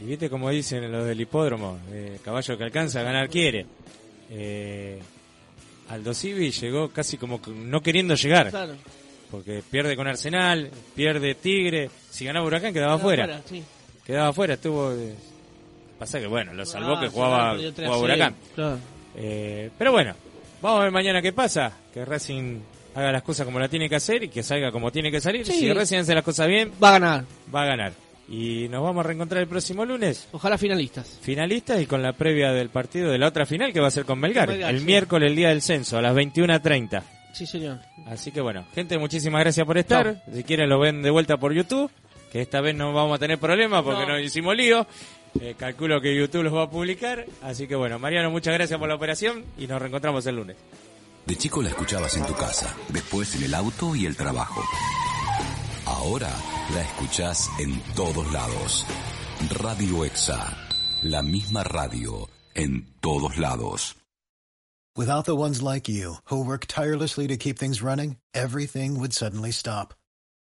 [0.00, 3.66] Y viste como dicen los del hipódromo, eh, caballo que alcanza, ganar quiere.
[4.30, 4.98] Eh,
[5.88, 8.74] Aldo Civi llegó casi como no queriendo llegar, Claro.
[9.30, 13.62] porque pierde con Arsenal, pierde Tigre, si ganaba Huracán quedaba fuera sí.
[14.06, 14.92] quedaba afuera, estuvo.
[14.92, 15.14] eh,
[15.98, 18.34] pasa que bueno, lo salvó Ah, que jugaba, jugaba Huracán.
[18.54, 18.78] claro.
[19.16, 20.14] Eh, pero bueno,
[20.60, 21.72] vamos a ver mañana qué pasa.
[21.92, 22.58] Que Racing
[22.96, 25.46] haga las cosas como la tiene que hacer y que salga como tiene que salir.
[25.46, 25.52] Sí.
[25.60, 27.24] Si Racing hace las cosas bien, Va a ganar.
[27.54, 27.92] va a ganar.
[28.28, 30.28] Y nos vamos a reencontrar el próximo lunes.
[30.32, 31.18] Ojalá finalistas.
[31.20, 34.04] Finalistas y con la previa del partido de la otra final que va a ser
[34.06, 34.50] con Melgar.
[34.50, 34.84] El sí.
[34.86, 37.02] miércoles, el día del censo, a las 21.30.
[37.34, 37.80] Sí, señor.
[38.06, 40.22] Así que bueno, gente, muchísimas gracias por estar.
[40.32, 41.90] Si quieren lo ven de vuelta por YouTube,
[42.32, 44.12] que esta vez no vamos a tener problemas porque No.
[44.12, 44.86] no, hicimos lío.
[45.40, 47.26] Eh, calculo que YouTube los va a publicar.
[47.42, 50.56] Así que bueno, Mariano, muchas gracias por la operación y nos reencontramos el lunes.
[51.26, 54.62] De chico la escuchabas en tu casa, después en el auto y el trabajo.
[55.86, 56.32] Ahora
[56.74, 58.86] la escuchás en todos lados.
[59.50, 60.56] Radio EXA,
[61.02, 63.94] la misma radio en todos lados.
[64.96, 69.50] Without the ones like you, who work tirelessly to keep things running, everything would suddenly
[69.50, 69.92] stop.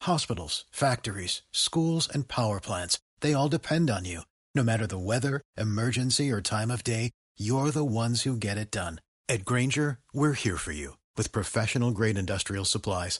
[0.03, 4.21] Hospitals, factories, schools, and power plants, they all depend on you.
[4.55, 8.71] No matter the weather, emergency, or time of day, you're the ones who get it
[8.71, 9.01] done.
[9.27, 13.19] At Granger, we're here for you with professional grade industrial supplies.